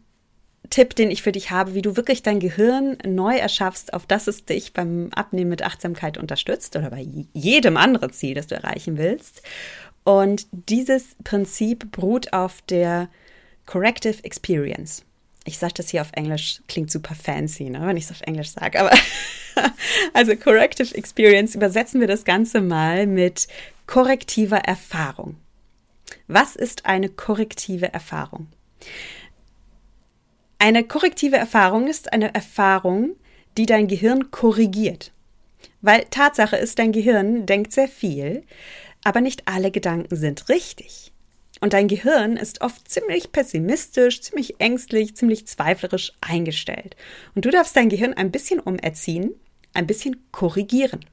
Tipp, 0.70 0.96
den 0.96 1.12
ich 1.12 1.22
für 1.22 1.32
dich 1.32 1.52
habe, 1.52 1.74
wie 1.74 1.82
du 1.82 1.98
wirklich 1.98 2.24
dein 2.24 2.40
Gehirn 2.40 2.98
neu 3.06 3.36
erschaffst, 3.36 3.94
auf 3.94 4.06
das 4.06 4.28
es 4.28 4.46
dich 4.46 4.74
beim 4.74 5.10
Abnehmen 5.14 5.50
mit 5.50 5.64
Achtsamkeit 5.64 6.18
unterstützt 6.18 6.76
oder 6.76 6.90
bei 6.90 7.06
jedem 7.34 7.78
anderen 7.78 8.14
Ziel, 8.14 8.36
das 8.36 8.48
du 8.48 8.56
erreichen 8.56 8.98
willst. 8.98 9.42
Und 10.04 10.48
dieses 10.52 11.16
Prinzip 11.24 11.92
beruht 11.92 12.34
auf 12.34 12.62
der 12.64 13.10
Corrective 13.66 14.24
Experience. 14.24 15.04
Ich 15.44 15.58
sage 15.58 15.74
das 15.76 15.90
hier 15.90 16.02
auf 16.02 16.12
Englisch, 16.14 16.62
klingt 16.68 16.92
super 16.92 17.16
fancy, 17.16 17.70
ne, 17.70 17.82
wenn 17.86 17.98
ich 17.98 18.06
es 18.06 18.12
auf 18.12 18.22
Englisch 18.22 18.52
sage, 18.52 18.80
aber 18.80 18.92
also 20.14 20.36
Corrective 20.36 20.96
Experience 20.96 21.56
übersetzen 21.56 22.00
wir 22.00 22.08
das 22.08 22.26
Ganze 22.26 22.62
mal 22.62 23.08
mit 23.08 23.48
korrektiver 23.88 24.60
Erfahrung. 24.60 25.38
Was 26.28 26.56
ist 26.56 26.86
eine 26.86 27.10
korrektive 27.10 27.92
Erfahrung? 27.92 28.48
Eine 30.60 30.84
korrektive 30.84 31.38
Erfahrung 31.38 31.88
ist 31.88 32.14
eine 32.14 32.34
Erfahrung, 32.36 33.16
die 33.58 33.66
dein 33.66 33.88
Gehirn 33.88 34.30
korrigiert. 34.30 35.12
Weil 35.82 36.06
Tatsache 36.12 36.56
ist, 36.56 36.78
dein 36.78 36.92
Gehirn 36.92 37.46
denkt 37.48 37.74
sehr 37.74 37.88
viel, 37.88 38.44
aber 39.04 39.22
nicht 39.22 39.48
alle 39.48 39.72
Gedanken 39.72 40.16
sind 40.16 40.50
richtig. 40.50 41.11
Und 41.62 41.74
dein 41.74 41.88
Gehirn 41.88 42.38
ist 42.38 42.62
oft 42.62 42.90
ziemlich 42.90 43.32
pessimistisch, 43.32 44.22
ziemlich 44.22 44.60
ängstlich, 44.60 45.16
ziemlich 45.16 45.48
zweiflerisch 45.48 46.12
eingestellt. 46.20 46.96
Und 47.36 47.46
du 47.46 47.52
darfst 47.52 47.76
dein 47.76 47.90
Gehirn 47.90 48.14
ein 48.14 48.32
bisschen 48.32 48.60
umerziehen, 48.60 49.36
ein 49.74 49.88
bisschen 49.88 50.18
korrigieren. 50.32 51.06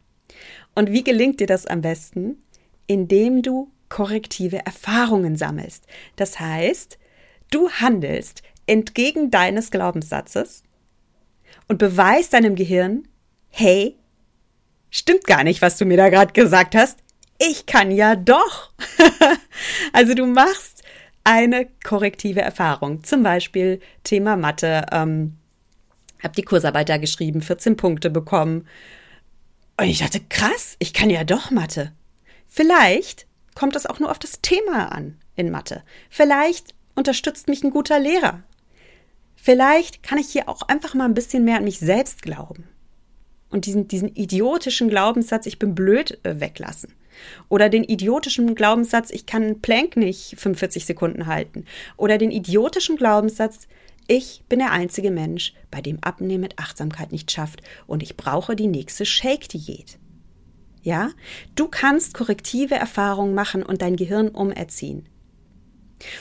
Und 0.75 0.91
wie 0.91 1.05
gelingt 1.05 1.41
dir 1.41 1.47
das 1.47 1.67
am 1.67 1.83
besten? 1.83 2.43
Indem 2.87 3.43
du 3.43 3.71
korrektive 3.91 4.65
Erfahrungen 4.65 5.37
sammelst. 5.37 5.87
Das 6.17 6.41
heißt, 6.41 6.99
du 7.51 7.71
handelst 7.71 8.43
entgegen 8.67 9.31
deines 9.31 9.71
Glaubenssatzes 9.71 10.63
und 11.69 11.79
beweist 11.79 12.33
deinem 12.33 12.55
Gehirn, 12.55 13.07
hey, 13.51 13.97
stimmt 14.91 15.25
gar 15.25 15.45
nicht, 15.45 15.63
was 15.63 15.77
du 15.77 15.85
mir 15.85 15.97
da 15.97 16.09
gerade 16.09 16.33
gesagt 16.33 16.75
hast. 16.75 16.99
Ich 17.39 17.67
kann 17.67 17.91
ja 17.91 18.17
doch. 18.17 18.73
also 19.93 20.15
du 20.15 20.27
machst 20.27 20.83
eine 21.25 21.69
korrektive 21.85 22.41
Erfahrung. 22.41 23.05
Zum 23.05 23.23
Beispiel 23.23 23.81
Thema 24.03 24.37
Mathe. 24.37 24.87
Ähm, 24.91 25.39
hab 26.23 26.33
die 26.35 26.43
Kursarbeit 26.43 26.89
da 26.89 26.97
geschrieben, 26.97 27.43
14 27.43 27.77
Punkte 27.77 28.11
bekommen. 28.11 28.67
Und 29.77 29.87
ich 29.87 30.01
dachte, 30.01 30.21
krass, 30.29 30.75
ich 30.81 30.93
kann 30.93 31.11
ja 31.11 31.23
doch 31.23 31.51
Mathe. 31.51 31.93
Vielleicht 32.49 33.27
kommt 33.55 33.77
es 33.77 33.87
auch 33.87 34.01
nur 34.01 34.11
auf 34.11 34.19
das 34.19 34.41
Thema 34.41 34.91
an 34.91 35.17
in 35.37 35.51
Mathe. 35.51 35.83
Vielleicht 36.11 36.75
unterstützt 36.97 37.47
mich 37.49 37.63
ein 37.63 37.71
guter 37.71 38.01
Lehrer. 38.01 38.43
Vielleicht 39.37 40.03
kann 40.03 40.19
ich 40.19 40.31
hier 40.31 40.49
auch 40.49 40.63
einfach 40.63 40.95
mal 40.95 41.05
ein 41.05 41.15
bisschen 41.15 41.45
mehr 41.45 41.59
an 41.59 41.65
mich 41.65 41.79
selbst 41.79 42.23
glauben. 42.23 42.69
Und 43.51 43.67
diesen, 43.67 43.89
diesen 43.89 44.15
idiotischen 44.15 44.89
Glaubenssatz, 44.89 45.47
ich 45.47 45.59
bin 45.59 45.75
blöd, 45.75 46.19
äh, 46.23 46.41
weglassen. 46.41 46.93
Oder 47.49 47.69
den 47.69 47.85
idiotischen 47.85 48.55
Glaubenssatz, 48.55 49.11
ich 49.11 49.27
kann 49.27 49.61
Plank 49.61 49.97
nicht 49.97 50.39
45 50.39 50.85
Sekunden 50.85 51.27
halten. 51.27 51.65
Oder 51.97 52.19
den 52.19 52.31
idiotischen 52.31 52.97
Glaubenssatz, 52.97 53.67
ich 54.07 54.43
bin 54.49 54.59
der 54.59 54.73
einzige 54.73 55.11
Mensch, 55.11 55.55
bei 55.71 55.83
dem 55.83 55.99
Abnehmen 56.03 56.43
mit 56.43 56.59
Achtsamkeit 56.59 57.13
nicht 57.13 57.31
schafft 57.31 57.63
und 57.87 58.03
ich 58.03 58.17
brauche 58.17 58.57
die 58.57 58.67
nächste 58.67 59.05
Shake-Diät. 59.05 59.99
Ja? 60.83 61.11
Du 61.55 61.69
kannst 61.69 62.15
korrektive 62.15 62.75
Erfahrungen 62.75 63.35
machen 63.35 63.63
und 63.63 63.83
dein 63.83 63.97
Gehirn 63.97 64.29
umerziehen. 64.29 65.07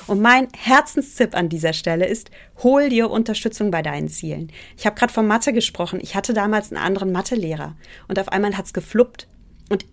Und 0.08 0.22
mein 0.22 0.48
Herzenstipp 0.56 1.36
an 1.36 1.50
dieser 1.50 1.74
Stelle 1.74 2.06
ist, 2.06 2.32
hol 2.64 2.90
dir 2.90 3.10
Unterstützung 3.10 3.72
bei 3.72 3.82
deinen 3.82 4.10
Zielen. 4.10 4.52
Ich 4.78 4.86
habe 4.86 4.96
gerade 4.96 5.14
von 5.14 5.28
Mathe 5.28 5.54
gesprochen. 5.54 6.00
Ich 6.02 6.16
hatte 6.16 6.34
damals 6.34 6.72
einen 6.72 6.84
anderen 6.84 7.12
Mathelehrer 7.12 7.76
und 8.08 8.20
auf 8.20 8.30
einmal 8.30 8.58
hat's 8.58 8.74
gefluppt. 8.74 9.28
Und 9.70 9.86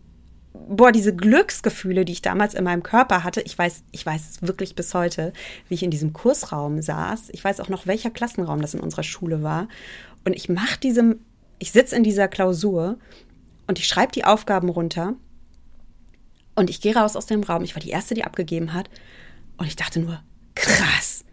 boah, 0.53 0.92
diese 0.92 1.14
Glücksgefühle, 1.14 2.05
die 2.05 2.12
ich 2.12 2.23
damals 2.23 2.55
in 2.55 2.64
meinem 2.64 2.83
Körper 2.83 3.25
hatte, 3.25 3.42
ich 3.42 3.57
weiß, 3.59 3.85
ich 3.92 4.05
weiß 4.05 4.38
wirklich 4.42 4.75
bis 4.75 4.94
heute, 4.94 5.33
wie 5.68 5.75
ich 5.75 5.83
in 5.83 5.90
diesem 5.90 6.12
Kursraum 6.12 6.81
saß. 6.81 7.29
Ich 7.33 7.44
weiß 7.44 7.61
auch 7.61 7.68
noch, 7.68 7.87
welcher 7.87 8.11
Klassenraum 8.11 8.61
das 8.61 8.75
in 8.75 8.81
unserer 8.81 9.03
Schule 9.03 9.42
war. 9.42 9.68
Und 10.25 10.35
ich 10.35 10.49
mache 10.49 10.81
diesem, 10.81 11.20
ich 11.59 11.73
sitze 11.73 11.97
in 11.97 12.03
dieser 12.03 12.29
Klausur 12.29 12.99
und 13.66 13.79
ich 13.79 13.87
schreibe 13.87 14.12
die 14.12 14.25
Aufgaben 14.25 14.68
runter 14.68 15.14
und 16.55 16.70
ich 16.70 16.81
gehe 16.81 16.97
raus 16.97 17.16
aus 17.16 17.27
dem 17.27 17.42
Raum. 17.42 17.64
Ich 17.64 17.75
war 17.75 17.83
die 17.83 17.90
erste, 17.90 18.14
die 18.14 18.25
abgegeben 18.25 18.73
hat 18.73 18.88
und 19.57 19.67
ich 19.67 19.77
dachte 19.77 20.01
nur, 20.01 20.23
krass, 20.55 21.25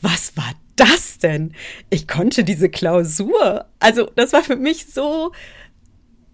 was 0.00 0.36
war 0.36 0.52
das 0.76 1.18
denn? 1.18 1.54
Ich 1.90 2.06
konnte 2.06 2.44
diese 2.44 2.68
Klausur. 2.68 3.66
Also, 3.80 4.10
das 4.14 4.32
war 4.32 4.42
für 4.42 4.56
mich 4.56 4.86
so, 4.86 5.32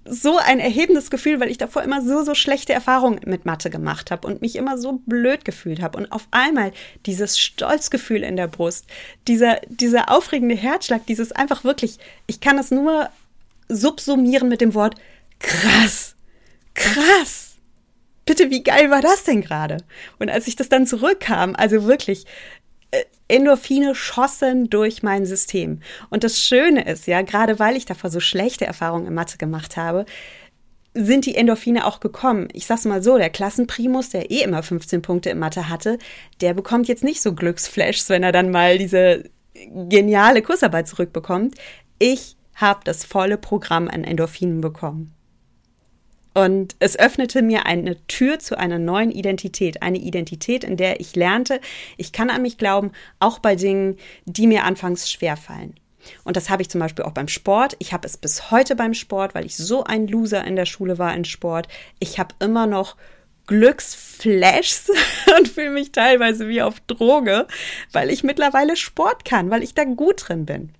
so 0.04 0.36
ein 0.36 0.60
erhebendes 0.60 1.10
Gefühl, 1.10 1.40
weil 1.40 1.50
ich 1.50 1.58
davor 1.58 1.82
immer 1.82 2.02
so, 2.02 2.22
so 2.22 2.34
schlechte 2.34 2.72
Erfahrungen 2.72 3.20
mit 3.24 3.46
Mathe 3.46 3.70
gemacht 3.70 4.10
habe 4.10 4.26
und 4.26 4.42
mich 4.42 4.56
immer 4.56 4.76
so 4.76 5.00
blöd 5.06 5.44
gefühlt 5.44 5.80
habe. 5.80 5.98
Und 5.98 6.12
auf 6.12 6.28
einmal 6.30 6.72
dieses 7.06 7.38
Stolzgefühl 7.38 8.22
in 8.22 8.36
der 8.36 8.48
Brust, 8.48 8.86
dieser, 9.26 9.60
dieser 9.68 10.10
aufregende 10.10 10.56
Herzschlag, 10.56 11.06
dieses 11.06 11.32
einfach 11.32 11.64
wirklich, 11.64 11.98
ich 12.26 12.40
kann 12.40 12.58
es 12.58 12.70
nur 12.70 13.08
subsumieren 13.68 14.48
mit 14.48 14.60
dem 14.60 14.74
Wort 14.74 14.96
krass, 15.38 16.14
krass 16.74 17.53
bitte, 18.24 18.50
wie 18.50 18.62
geil 18.62 18.90
war 18.90 19.00
das 19.00 19.24
denn 19.24 19.40
gerade? 19.40 19.78
Und 20.18 20.30
als 20.30 20.46
ich 20.46 20.56
das 20.56 20.68
dann 20.68 20.86
zurückkam, 20.86 21.54
also 21.56 21.84
wirklich, 21.84 22.24
äh, 22.90 23.04
Endorphine 23.28 23.94
schossen 23.94 24.70
durch 24.70 25.02
mein 25.02 25.26
System. 25.26 25.80
Und 26.10 26.24
das 26.24 26.38
Schöne 26.38 26.84
ist, 26.84 27.06
ja, 27.06 27.22
gerade 27.22 27.58
weil 27.58 27.76
ich 27.76 27.86
davor 27.86 28.10
so 28.10 28.20
schlechte 28.20 28.66
Erfahrungen 28.66 29.06
in 29.06 29.14
Mathe 29.14 29.38
gemacht 29.38 29.76
habe, 29.76 30.04
sind 30.94 31.26
die 31.26 31.34
Endorphine 31.34 31.86
auch 31.86 31.98
gekommen. 31.98 32.48
Ich 32.52 32.66
sag's 32.66 32.84
mal 32.84 33.02
so, 33.02 33.18
der 33.18 33.30
Klassenprimus, 33.30 34.10
der 34.10 34.30
eh 34.30 34.42
immer 34.42 34.62
15 34.62 35.02
Punkte 35.02 35.30
in 35.30 35.38
Mathe 35.38 35.68
hatte, 35.68 35.98
der 36.40 36.54
bekommt 36.54 36.86
jetzt 36.86 37.02
nicht 37.02 37.20
so 37.20 37.34
Glücksflashs, 37.34 38.08
wenn 38.10 38.22
er 38.22 38.32
dann 38.32 38.50
mal 38.50 38.78
diese 38.78 39.24
geniale 39.88 40.42
Kursarbeit 40.42 40.86
zurückbekommt. 40.86 41.56
Ich 41.98 42.36
habe 42.54 42.80
das 42.84 43.04
volle 43.04 43.36
Programm 43.36 43.88
an 43.88 44.04
Endorphinen 44.04 44.60
bekommen. 44.60 45.12
Und 46.34 46.74
es 46.80 46.98
öffnete 46.98 47.42
mir 47.42 47.64
eine 47.64 48.04
Tür 48.06 48.40
zu 48.40 48.58
einer 48.58 48.78
neuen 48.78 49.12
Identität. 49.12 49.82
Eine 49.82 49.98
Identität, 49.98 50.64
in 50.64 50.76
der 50.76 51.00
ich 51.00 51.14
lernte, 51.14 51.60
ich 51.96 52.12
kann 52.12 52.28
an 52.28 52.42
mich 52.42 52.58
glauben, 52.58 52.90
auch 53.20 53.38
bei 53.38 53.54
Dingen, 53.54 53.96
die 54.24 54.48
mir 54.48 54.64
anfangs 54.64 55.10
schwer 55.10 55.36
fallen. 55.36 55.74
Und 56.24 56.36
das 56.36 56.50
habe 56.50 56.60
ich 56.60 56.68
zum 56.68 56.80
Beispiel 56.80 57.04
auch 57.04 57.12
beim 57.12 57.28
Sport. 57.28 57.76
Ich 57.78 57.92
habe 57.92 58.06
es 58.06 58.16
bis 58.16 58.50
heute 58.50 58.76
beim 58.76 58.94
Sport, 58.94 59.34
weil 59.34 59.46
ich 59.46 59.56
so 59.56 59.84
ein 59.84 60.06
Loser 60.06 60.44
in 60.44 60.56
der 60.56 60.66
Schule 60.66 60.98
war 60.98 61.14
in 61.14 61.24
Sport. 61.24 61.68
Ich 61.98 62.18
habe 62.18 62.34
immer 62.40 62.66
noch 62.66 62.96
Glücksflashs 63.46 64.90
und 65.38 65.48
fühle 65.48 65.70
mich 65.70 65.92
teilweise 65.92 66.48
wie 66.48 66.62
auf 66.62 66.80
Droge, 66.80 67.46
weil 67.92 68.10
ich 68.10 68.24
mittlerweile 68.24 68.76
Sport 68.76 69.24
kann, 69.24 69.50
weil 69.50 69.62
ich 69.62 69.74
da 69.74 69.84
gut 69.84 70.28
drin 70.28 70.46
bin. 70.46 70.72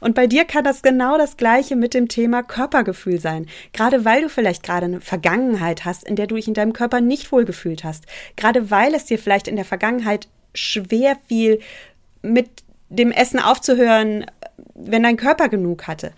Und 0.00 0.14
bei 0.14 0.26
dir 0.26 0.44
kann 0.44 0.64
das 0.64 0.82
genau 0.82 1.18
das 1.18 1.36
Gleiche 1.36 1.76
mit 1.76 1.94
dem 1.94 2.08
Thema 2.08 2.42
Körpergefühl 2.42 3.20
sein. 3.20 3.46
Gerade 3.72 4.04
weil 4.04 4.22
du 4.22 4.28
vielleicht 4.28 4.62
gerade 4.62 4.86
eine 4.86 5.00
Vergangenheit 5.00 5.84
hast, 5.84 6.04
in 6.04 6.16
der 6.16 6.26
du 6.26 6.36
dich 6.36 6.48
in 6.48 6.54
deinem 6.54 6.72
Körper 6.72 7.00
nicht 7.00 7.32
wohlgefühlt 7.32 7.84
hast. 7.84 8.06
Gerade 8.36 8.70
weil 8.70 8.94
es 8.94 9.04
dir 9.04 9.18
vielleicht 9.18 9.48
in 9.48 9.56
der 9.56 9.64
Vergangenheit 9.64 10.28
schwer 10.54 11.16
fiel, 11.28 11.60
mit 12.22 12.48
dem 12.88 13.10
Essen 13.10 13.40
aufzuhören, 13.40 14.26
wenn 14.74 15.02
dein 15.02 15.16
Körper 15.16 15.48
genug 15.48 15.86
hatte. 15.86 16.12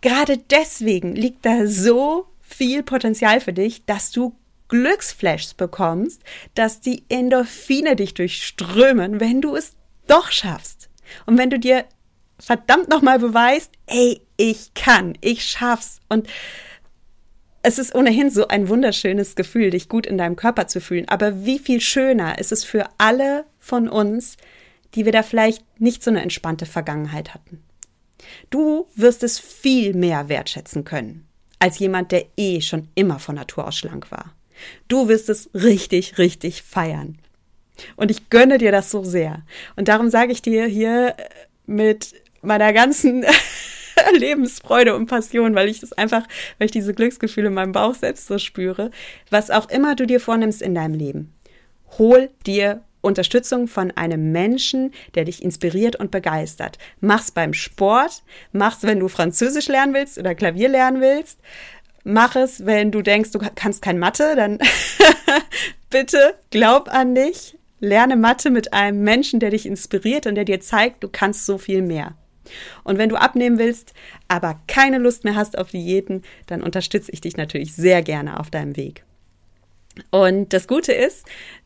Gerade 0.00 0.38
deswegen 0.38 1.14
liegt 1.14 1.46
da 1.46 1.66
so 1.66 2.26
viel 2.42 2.82
Potenzial 2.82 3.40
für 3.40 3.52
dich, 3.52 3.84
dass 3.86 4.10
du 4.10 4.34
Glücksflashs 4.68 5.54
bekommst, 5.54 6.22
dass 6.54 6.80
die 6.80 7.04
Endorphine 7.08 7.96
dich 7.96 8.14
durchströmen, 8.14 9.20
wenn 9.20 9.40
du 9.40 9.56
es 9.56 9.72
doch 10.06 10.30
schaffst. 10.30 10.90
Und 11.26 11.38
wenn 11.38 11.50
du 11.50 11.58
dir 11.58 11.84
verdammt 12.38 12.88
nochmal 12.88 13.18
beweist, 13.18 13.70
ey, 13.86 14.20
ich 14.36 14.74
kann, 14.74 15.16
ich 15.20 15.44
schaff's. 15.44 16.00
Und 16.08 16.28
es 17.62 17.78
ist 17.78 17.94
ohnehin 17.94 18.30
so 18.30 18.48
ein 18.48 18.68
wunderschönes 18.68 19.36
Gefühl, 19.36 19.70
dich 19.70 19.88
gut 19.88 20.06
in 20.06 20.18
deinem 20.18 20.36
Körper 20.36 20.66
zu 20.66 20.80
fühlen. 20.80 21.08
Aber 21.08 21.44
wie 21.44 21.58
viel 21.58 21.80
schöner 21.80 22.38
ist 22.38 22.52
es 22.52 22.64
für 22.64 22.86
alle 22.98 23.44
von 23.58 23.88
uns, 23.88 24.36
die 24.94 25.04
wir 25.04 25.12
da 25.12 25.22
vielleicht 25.22 25.62
nicht 25.80 26.02
so 26.02 26.10
eine 26.10 26.22
entspannte 26.22 26.66
Vergangenheit 26.66 27.34
hatten. 27.34 27.62
Du 28.50 28.86
wirst 28.94 29.22
es 29.22 29.38
viel 29.38 29.94
mehr 29.94 30.28
wertschätzen 30.28 30.84
können, 30.84 31.26
als 31.58 31.78
jemand, 31.78 32.12
der 32.12 32.26
eh 32.36 32.60
schon 32.60 32.88
immer 32.94 33.18
von 33.18 33.34
Natur 33.34 33.66
aus 33.66 33.76
schlank 33.76 34.10
war. 34.10 34.34
Du 34.88 35.08
wirst 35.08 35.28
es 35.28 35.50
richtig, 35.54 36.18
richtig 36.18 36.62
feiern. 36.62 37.18
Und 37.96 38.10
ich 38.10 38.30
gönne 38.30 38.58
dir 38.58 38.72
das 38.72 38.90
so 38.90 39.02
sehr. 39.02 39.42
Und 39.74 39.88
darum 39.88 40.10
sage 40.10 40.32
ich 40.32 40.42
dir 40.42 40.66
hier 40.66 41.16
mit 41.66 42.14
meiner 42.44 42.72
ganzen 42.72 43.24
Lebensfreude 44.18 44.94
und 44.94 45.06
Passion, 45.06 45.54
weil 45.54 45.68
ich 45.68 45.80
das 45.80 45.92
einfach, 45.92 46.26
weil 46.58 46.66
ich 46.66 46.72
diese 46.72 46.94
Glücksgefühle 46.94 47.48
in 47.48 47.54
meinem 47.54 47.72
Bauch 47.72 47.94
selbst 47.94 48.26
so 48.26 48.38
spüre, 48.38 48.90
was 49.30 49.50
auch 49.50 49.68
immer 49.68 49.94
du 49.94 50.06
dir 50.06 50.20
vornimmst 50.20 50.62
in 50.62 50.74
deinem 50.74 50.94
Leben. 50.94 51.32
Hol 51.98 52.30
dir 52.46 52.82
Unterstützung 53.04 53.68
von 53.68 53.90
einem 53.92 54.32
Menschen, 54.32 54.92
der 55.14 55.24
dich 55.24 55.42
inspiriert 55.42 55.96
und 55.96 56.10
begeistert. 56.10 56.78
Mach's 57.00 57.30
beim 57.30 57.52
Sport, 57.52 58.22
mach's, 58.52 58.82
wenn 58.82 59.00
du 59.00 59.08
Französisch 59.08 59.68
lernen 59.68 59.94
willst 59.94 60.18
oder 60.18 60.34
Klavier 60.34 60.68
lernen 60.68 61.00
willst. 61.00 61.38
Mach 62.02 62.34
es, 62.34 62.66
wenn 62.66 62.90
du 62.90 63.02
denkst, 63.02 63.30
du 63.30 63.38
kannst 63.38 63.82
kein 63.82 63.98
Mathe, 63.98 64.34
dann 64.36 64.58
bitte 65.90 66.34
glaub 66.50 66.88
an 66.88 67.14
dich. 67.14 67.56
Lerne 67.80 68.16
Mathe 68.16 68.50
mit 68.50 68.72
einem 68.72 69.02
Menschen, 69.02 69.40
der 69.40 69.50
dich 69.50 69.66
inspiriert 69.66 70.26
und 70.26 70.34
der 70.34 70.44
dir 70.44 70.60
zeigt, 70.60 71.02
du 71.04 71.08
kannst 71.08 71.44
so 71.44 71.58
viel 71.58 71.82
mehr. 71.82 72.14
Und 72.82 72.98
wenn 72.98 73.08
du 73.08 73.16
abnehmen 73.16 73.58
willst, 73.58 73.94
aber 74.28 74.60
keine 74.66 74.98
Lust 74.98 75.24
mehr 75.24 75.34
hast 75.34 75.58
auf 75.58 75.70
Diäten, 75.70 76.22
dann 76.46 76.62
unterstütze 76.62 77.12
ich 77.12 77.20
dich 77.20 77.36
natürlich 77.36 77.74
sehr 77.74 78.02
gerne 78.02 78.40
auf 78.40 78.50
deinem 78.50 78.76
Weg. 78.76 79.04
Und 80.10 80.52
das 80.52 80.66
Gute 80.66 80.92
ist, 80.92 81.24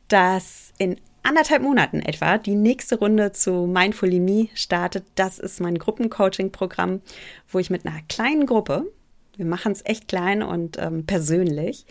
dass 0.09 0.73
in 0.79 0.97
anderthalb 1.23 1.63
Monaten 1.63 2.01
etwa 2.01 2.39
die 2.39 2.55
nächste 2.55 2.99
Runde 2.99 3.33
zu 3.33 3.67
Mindfulimie 3.67 4.51
startet. 4.55 5.05
Das 5.15 5.39
ist 5.39 5.61
mein 5.61 5.79
Gruppencoaching-Programm, 5.79 7.03
wo 7.49 7.59
ich 7.59 7.71
mit 7.71 7.87
einer 7.87 8.01
kleinen 8.09 8.47
Gruppe, 8.47 8.91
wir 9.37 9.47
machen 9.47 9.73
es 9.73 9.85
echt 9.85 10.09
klein 10.09 10.43
und 10.43 10.79
ähm, 10.79 11.07
persönlich, 11.07 11.87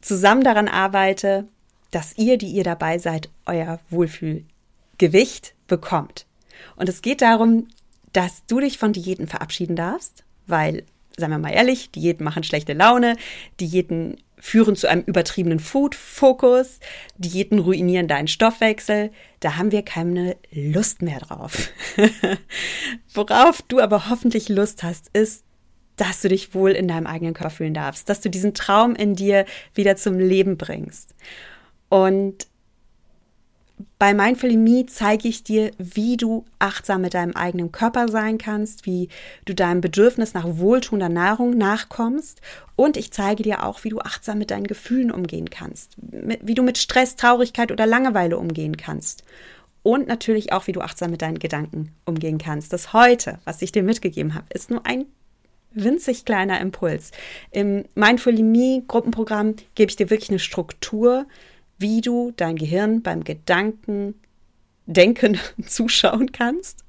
zusammen 0.00 0.42
daran 0.42 0.68
arbeite, 0.68 1.46
dass 1.90 2.16
ihr, 2.16 2.38
die 2.38 2.48
ihr 2.48 2.64
dabei 2.64 2.98
seid, 2.98 3.28
euer 3.46 3.78
Wohlfühlgewicht 3.90 5.54
bekommt. 5.68 6.26
Und 6.76 6.88
es 6.88 7.02
geht 7.02 7.22
darum, 7.22 7.68
dass 8.12 8.44
du 8.46 8.60
dich 8.60 8.78
von 8.78 8.92
Diäten 8.92 9.26
verabschieden 9.26 9.76
darfst, 9.76 10.24
weil, 10.46 10.84
sagen 11.16 11.32
wir 11.32 11.38
mal 11.38 11.52
ehrlich, 11.52 11.90
Diäten 11.90 12.24
machen 12.24 12.44
schlechte 12.44 12.72
Laune, 12.72 13.16
Diäten 13.60 14.18
führen 14.38 14.74
zu 14.74 14.88
einem 14.88 15.02
übertriebenen 15.04 15.60
Food-Fokus, 15.60 16.80
Diäten 17.16 17.60
ruinieren 17.60 18.08
deinen 18.08 18.26
Stoffwechsel, 18.26 19.12
da 19.38 19.56
haben 19.56 19.70
wir 19.70 19.82
keine 19.82 20.36
Lust 20.50 21.00
mehr 21.00 21.20
drauf. 21.20 21.70
Worauf 23.14 23.62
du 23.62 23.80
aber 23.80 24.10
hoffentlich 24.10 24.48
Lust 24.48 24.82
hast, 24.82 25.10
ist, 25.12 25.44
dass 25.96 26.22
du 26.22 26.28
dich 26.28 26.54
wohl 26.54 26.72
in 26.72 26.88
deinem 26.88 27.06
eigenen 27.06 27.34
Körper 27.34 27.50
fühlen 27.50 27.74
darfst, 27.74 28.08
dass 28.08 28.20
du 28.20 28.30
diesen 28.30 28.52
Traum 28.52 28.96
in 28.96 29.14
dir 29.14 29.46
wieder 29.74 29.94
zum 29.94 30.18
Leben 30.18 30.56
bringst. 30.56 31.14
Und 31.88 32.48
bei 33.98 34.14
Mindful 34.14 34.56
Me 34.56 34.86
zeige 34.86 35.28
ich 35.28 35.44
dir, 35.44 35.70
wie 35.78 36.16
du 36.16 36.44
achtsam 36.58 37.02
mit 37.02 37.14
deinem 37.14 37.36
eigenen 37.36 37.72
Körper 37.72 38.08
sein 38.08 38.38
kannst, 38.38 38.86
wie 38.86 39.08
du 39.44 39.54
deinem 39.54 39.80
Bedürfnis 39.80 40.34
nach 40.34 40.46
wohltuender 40.46 41.08
Nahrung 41.08 41.56
nachkommst 41.56 42.40
und 42.76 42.96
ich 42.96 43.12
zeige 43.12 43.42
dir 43.42 43.64
auch, 43.64 43.84
wie 43.84 43.90
du 43.90 44.00
achtsam 44.00 44.38
mit 44.38 44.50
deinen 44.50 44.66
Gefühlen 44.66 45.10
umgehen 45.10 45.50
kannst, 45.50 45.96
wie 46.00 46.54
du 46.54 46.62
mit 46.62 46.78
Stress, 46.78 47.16
Traurigkeit 47.16 47.72
oder 47.72 47.86
Langeweile 47.86 48.38
umgehen 48.38 48.76
kannst 48.76 49.24
und 49.82 50.06
natürlich 50.06 50.52
auch, 50.52 50.66
wie 50.66 50.72
du 50.72 50.80
achtsam 50.80 51.10
mit 51.10 51.22
deinen 51.22 51.38
Gedanken 51.38 51.92
umgehen 52.04 52.38
kannst. 52.38 52.72
Das 52.72 52.92
heute, 52.92 53.38
was 53.44 53.62
ich 53.62 53.72
dir 53.72 53.82
mitgegeben 53.82 54.34
habe, 54.34 54.46
ist 54.52 54.70
nur 54.70 54.86
ein 54.86 55.06
winzig 55.74 56.24
kleiner 56.24 56.60
Impuls. 56.60 57.10
Im 57.50 57.84
Mindful 57.94 58.34
Me 58.42 58.82
Gruppenprogramm 58.86 59.56
gebe 59.74 59.90
ich 59.90 59.96
dir 59.96 60.10
wirklich 60.10 60.30
eine 60.30 60.38
Struktur, 60.38 61.26
wie 61.82 62.00
du 62.00 62.32
dein 62.36 62.56
Gehirn 62.56 63.02
beim 63.02 63.24
Gedanken 63.24 64.14
denken 64.86 65.38
zuschauen 65.66 66.32
kannst 66.32 66.84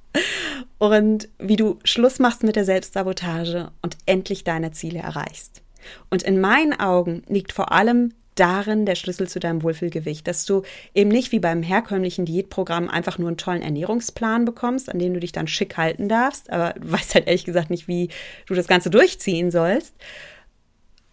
und 0.78 1.28
wie 1.40 1.56
du 1.56 1.80
Schluss 1.84 2.20
machst 2.20 2.44
mit 2.44 2.56
der 2.56 2.66
Selbstsabotage 2.66 3.72
und 3.82 3.98
endlich 4.06 4.44
deine 4.44 4.72
Ziele 4.72 5.00
erreichst. 5.00 5.62
Und 6.10 6.24
in 6.24 6.40
meinen 6.40 6.80
Augen 6.80 7.24
liegt 7.28 7.52
vor 7.52 7.72
allem 7.72 8.14
darin 8.36 8.86
der 8.86 8.96
Schlüssel 8.96 9.28
zu 9.28 9.40
deinem 9.40 9.64
Wohlfühlgewicht, 9.64 10.28
dass 10.28 10.46
du 10.46 10.64
eben 10.96 11.10
nicht 11.10 11.32
wie 11.32 11.40
beim 11.40 11.62
herkömmlichen 11.62 12.26
Diätprogramm 12.26 12.90
einfach 12.90 13.18
nur 13.18 13.28
einen 13.28 13.38
tollen 13.38 13.62
Ernährungsplan 13.62 14.46
bekommst, 14.46 14.90
an 14.90 15.00
dem 15.00 15.14
du 15.14 15.20
dich 15.20 15.32
dann 15.32 15.48
schick 15.48 15.78
halten 15.78 16.10
darfst, 16.10 16.50
aber 16.50 16.74
du 16.80 16.92
weißt 16.92 17.16
halt 17.16 17.28
ehrlich 17.28 17.46
gesagt 17.46 17.70
nicht, 17.70 17.88
wie 17.88 18.10
du 18.48 18.56
das 18.56 18.68
Ganze 18.68 18.90
durchziehen 18.90 19.52
sollst. 19.52 19.94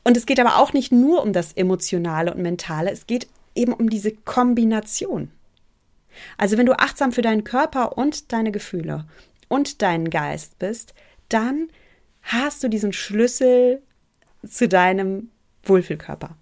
Und 0.02 0.16
es 0.16 0.24
geht 0.24 0.40
aber 0.40 0.56
auch 0.56 0.72
nicht 0.72 0.92
nur 0.92 1.22
um 1.22 1.32
das 1.32 1.52
Emotionale 1.52 2.32
und 2.32 2.40
Mentale, 2.40 2.90
es 2.90 3.06
geht 3.06 3.28
eben 3.54 3.72
um 3.72 3.90
diese 3.90 4.12
Kombination. 4.12 5.30
Also 6.36 6.58
wenn 6.58 6.66
du 6.66 6.78
achtsam 6.78 7.12
für 7.12 7.22
deinen 7.22 7.44
Körper 7.44 7.96
und 7.96 8.32
deine 8.32 8.50
Gefühle 8.52 9.06
und 9.48 9.80
deinen 9.82 10.10
Geist 10.10 10.58
bist, 10.58 10.94
dann 11.28 11.68
hast 12.22 12.62
du 12.62 12.68
diesen 12.68 12.92
Schlüssel 12.92 13.82
zu 14.48 14.68
deinem 14.68 15.30
Wohlfühlkörper. 15.64 16.36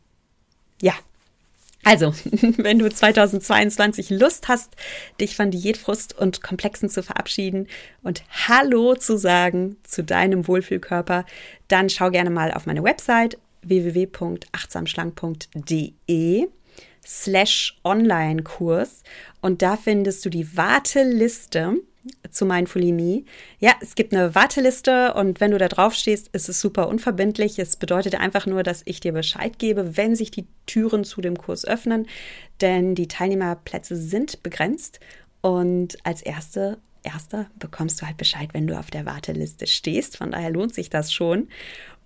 Ja. 0.82 0.92
Also, 1.84 2.12
wenn 2.58 2.80
du 2.80 2.90
2022 2.90 4.10
Lust 4.10 4.48
hast, 4.48 4.76
dich 5.20 5.36
von 5.36 5.50
Diätfrust 5.50 6.18
und 6.18 6.42
Komplexen 6.42 6.90
zu 6.90 7.02
verabschieden 7.02 7.66
und 8.02 8.24
Hallo 8.48 8.94
zu 8.94 9.16
sagen 9.16 9.76
zu 9.84 10.02
deinem 10.02 10.48
Wohlfühlkörper, 10.48 11.24
dann 11.68 11.88
schau 11.88 12.10
gerne 12.10 12.30
mal 12.30 12.52
auf 12.52 12.66
meine 12.66 12.82
Website 12.82 13.38
www.achtsamschlank.de 13.62 16.48
slash 17.06 17.78
Online-Kurs 17.84 19.02
und 19.40 19.62
da 19.62 19.76
findest 19.76 20.24
du 20.24 20.30
die 20.30 20.56
Warteliste 20.56 21.76
zu 22.30 22.46
Mindfulimie. 22.46 23.26
Ja, 23.58 23.72
es 23.80 23.94
gibt 23.94 24.14
eine 24.14 24.34
Warteliste 24.34 25.14
und 25.14 25.40
wenn 25.40 25.50
du 25.50 25.58
da 25.58 25.68
drauf 25.68 25.94
stehst, 25.94 26.28
ist 26.28 26.48
es 26.48 26.60
super 26.60 26.88
unverbindlich. 26.88 27.58
Es 27.58 27.76
bedeutet 27.76 28.14
einfach 28.14 28.46
nur, 28.46 28.62
dass 28.62 28.82
ich 28.84 29.00
dir 29.00 29.12
Bescheid 29.12 29.58
gebe, 29.58 29.96
wenn 29.96 30.16
sich 30.16 30.30
die 30.30 30.46
Türen 30.66 31.04
zu 31.04 31.20
dem 31.20 31.36
Kurs 31.36 31.64
öffnen, 31.64 32.06
denn 32.60 32.94
die 32.94 33.08
Teilnehmerplätze 33.08 33.96
sind 33.96 34.42
begrenzt 34.42 35.00
und 35.40 35.98
als 36.04 36.22
erste 36.22 36.78
Erster 37.02 37.48
bekommst 37.58 38.02
du 38.02 38.06
halt 38.06 38.16
Bescheid, 38.16 38.50
wenn 38.52 38.66
du 38.66 38.78
auf 38.78 38.90
der 38.90 39.06
Warteliste 39.06 39.66
stehst. 39.66 40.16
Von 40.16 40.32
daher 40.32 40.50
lohnt 40.50 40.74
sich 40.74 40.90
das 40.90 41.12
schon. 41.12 41.48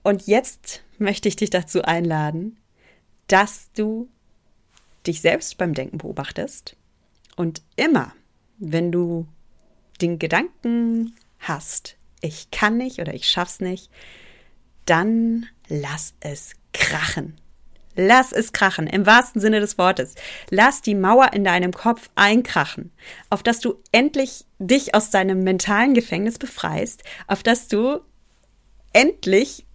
Und 0.03 0.27
jetzt 0.27 0.83
möchte 0.99 1.29
ich 1.29 1.37
dich 1.37 1.51
dazu 1.51 1.83
einladen, 1.83 2.59
dass 3.27 3.71
du 3.75 4.09
dich 5.07 5.21
selbst 5.21 5.59
beim 5.59 5.75
Denken 5.75 5.99
beobachtest 5.99 6.77
und 7.37 7.63
immer, 7.77 8.13
wenn 8.59 8.93
du 8.93 9.27
den 10.01 10.19
Gedanken 10.19 11.15
hast, 11.39 11.97
ich 12.21 12.51
kann 12.51 12.77
nicht 12.77 13.01
oder 13.01 13.15
ich 13.15 13.29
schaff's 13.29 13.61
nicht, 13.61 13.91
dann 14.87 15.47
lass 15.69 16.15
es 16.21 16.53
krachen. 16.73 17.39
Lass 17.95 18.33
es 18.33 18.53
krachen, 18.53 18.87
im 18.87 19.05
wahrsten 19.05 19.41
Sinne 19.41 19.61
des 19.61 19.77
Wortes. 19.77 20.15
Lass 20.49 20.81
die 20.81 20.95
Mauer 20.95 21.35
in 21.35 21.45
deinem 21.45 21.73
Kopf 21.73 22.09
einkrachen, 22.15 22.91
auf 23.29 23.43
dass 23.43 23.61
du 23.61 23.75
endlich 23.93 24.47
dich 24.59 24.95
aus 24.95 25.11
deinem 25.11 25.45
mentalen 25.45 25.93
Gefängnis 25.93 26.39
befreist, 26.39 27.05
auf 27.27 27.43
dass 27.43 27.69
du 27.69 28.01
endlich 28.95 29.67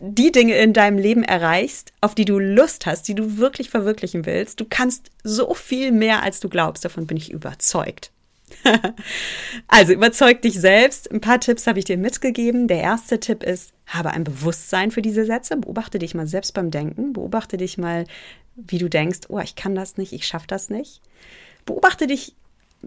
die 0.00 0.32
Dinge 0.32 0.56
in 0.56 0.72
deinem 0.72 0.98
Leben 0.98 1.22
erreichst, 1.22 1.92
auf 2.00 2.14
die 2.14 2.24
du 2.24 2.38
Lust 2.38 2.86
hast, 2.86 3.06
die 3.06 3.14
du 3.14 3.36
wirklich 3.36 3.68
verwirklichen 3.68 4.24
willst. 4.24 4.58
Du 4.58 4.64
kannst 4.68 5.10
so 5.22 5.54
viel 5.54 5.92
mehr, 5.92 6.22
als 6.22 6.40
du 6.40 6.48
glaubst. 6.48 6.84
Davon 6.84 7.06
bin 7.06 7.18
ich 7.18 7.30
überzeugt. 7.30 8.10
also 9.68 9.92
überzeug 9.92 10.40
dich 10.42 10.58
selbst. 10.58 11.10
Ein 11.10 11.20
paar 11.20 11.38
Tipps 11.38 11.66
habe 11.66 11.78
ich 11.78 11.84
dir 11.84 11.98
mitgegeben. 11.98 12.66
Der 12.66 12.80
erste 12.80 13.20
Tipp 13.20 13.42
ist, 13.42 13.72
habe 13.86 14.10
ein 14.10 14.24
Bewusstsein 14.24 14.90
für 14.90 15.02
diese 15.02 15.26
Sätze. 15.26 15.58
Beobachte 15.58 15.98
dich 15.98 16.14
mal 16.14 16.26
selbst 16.26 16.54
beim 16.54 16.70
Denken. 16.70 17.12
Beobachte 17.12 17.58
dich 17.58 17.76
mal, 17.76 18.06
wie 18.56 18.78
du 18.78 18.88
denkst, 18.88 19.20
oh, 19.28 19.38
ich 19.38 19.54
kann 19.54 19.74
das 19.74 19.98
nicht, 19.98 20.12
ich 20.12 20.26
schaffe 20.26 20.46
das 20.46 20.70
nicht. 20.70 21.02
Beobachte 21.66 22.06
dich 22.06 22.34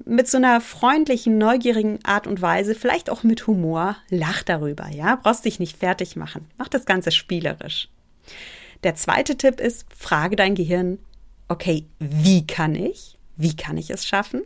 mit 0.06 0.28
so 0.28 0.38
einer 0.38 0.60
freundlichen, 0.60 1.38
neugierigen 1.38 2.04
Art 2.04 2.28
und 2.28 2.42
Weise, 2.42 2.76
vielleicht 2.76 3.10
auch 3.10 3.24
mit 3.24 3.48
Humor, 3.48 3.96
lach 4.10 4.44
darüber, 4.44 4.90
ja? 4.90 5.16
Brauchst 5.16 5.46
dich 5.46 5.60
nicht 5.60 5.78
fertig 5.78 6.16
machen. 6.16 6.48
Mach 6.58 6.68
das 6.68 6.86
Ganze 6.86 7.12
spielerisch. 7.12 7.90
Der 8.84 8.96
zweite 8.96 9.38
Tipp 9.38 9.60
ist, 9.60 9.86
frage 9.96 10.36
dein 10.36 10.56
Gehirn, 10.56 11.00
okay, 11.48 11.86
wie 12.00 12.46
kann 12.46 12.76
ich? 12.76 13.18
Wie 13.38 13.56
kann 13.56 13.78
ich 13.78 13.90
es 13.90 14.06
schaffen? 14.06 14.42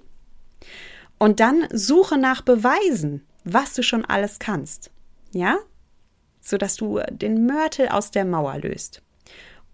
Und 1.17 1.39
dann 1.39 1.67
suche 1.71 2.17
nach 2.17 2.41
Beweisen, 2.41 3.25
was 3.43 3.73
du 3.73 3.83
schon 3.83 4.05
alles 4.05 4.39
kannst. 4.39 4.91
Ja? 5.31 5.57
Sodass 6.41 6.75
du 6.75 6.99
den 7.09 7.45
Mörtel 7.45 7.89
aus 7.89 8.11
der 8.11 8.25
Mauer 8.25 8.57
löst. 8.59 9.01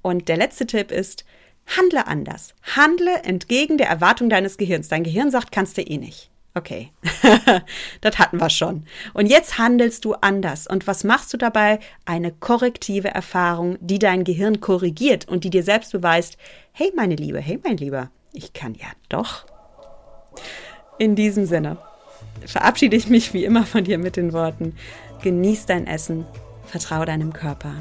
Und 0.01 0.29
der 0.29 0.37
letzte 0.37 0.65
Tipp 0.65 0.91
ist, 0.91 1.25
Handle 1.65 2.07
anders. 2.07 2.53
Handle 2.75 3.23
entgegen 3.23 3.77
der 3.77 3.87
Erwartung 3.87 4.29
deines 4.29 4.57
Gehirns. 4.57 4.89
Dein 4.89 5.03
Gehirn 5.03 5.31
sagt, 5.31 5.51
kannst 5.51 5.77
du 5.77 5.81
eh 5.81 5.97
nicht. 5.97 6.29
Okay, 6.55 6.91
das 8.01 8.19
hatten 8.19 8.39
wir 8.39 8.51
schon. 8.51 8.85
Und 9.15 9.25
jetzt 9.25 9.57
handelst 9.57 10.05
du 10.05 10.13
anders. 10.13 10.67
Und 10.67 10.85
was 10.85 11.03
machst 11.03 11.33
du 11.33 11.37
dabei? 11.37 11.79
Eine 12.05 12.31
korrektive 12.31 13.07
Erfahrung, 13.07 13.77
die 13.81 13.97
dein 13.97 14.23
Gehirn 14.23 14.59
korrigiert 14.61 15.27
und 15.27 15.43
die 15.43 15.49
dir 15.49 15.63
selbst 15.63 15.93
beweist, 15.93 16.37
hey 16.71 16.93
meine 16.95 17.15
Liebe, 17.15 17.39
hey 17.39 17.59
mein 17.63 17.77
Lieber, 17.77 18.11
ich 18.33 18.53
kann 18.53 18.75
ja 18.75 18.85
doch. 19.09 19.45
In 20.99 21.15
diesem 21.15 21.47
Sinne 21.47 21.77
verabschiede 22.45 22.97
ich 22.97 23.07
mich 23.07 23.33
wie 23.33 23.45
immer 23.45 23.65
von 23.65 23.83
dir 23.83 23.97
mit 23.97 24.15
den 24.15 24.31
Worten, 24.31 24.75
genieß 25.23 25.65
dein 25.65 25.87
Essen, 25.87 26.25
vertraue 26.65 27.07
deinem 27.07 27.33
Körper, 27.33 27.73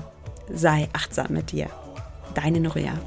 sei 0.51 0.88
achtsam 0.95 1.33
mit 1.33 1.53
dir. 1.53 1.68
Deine 2.35 2.61
Noria. 2.61 2.99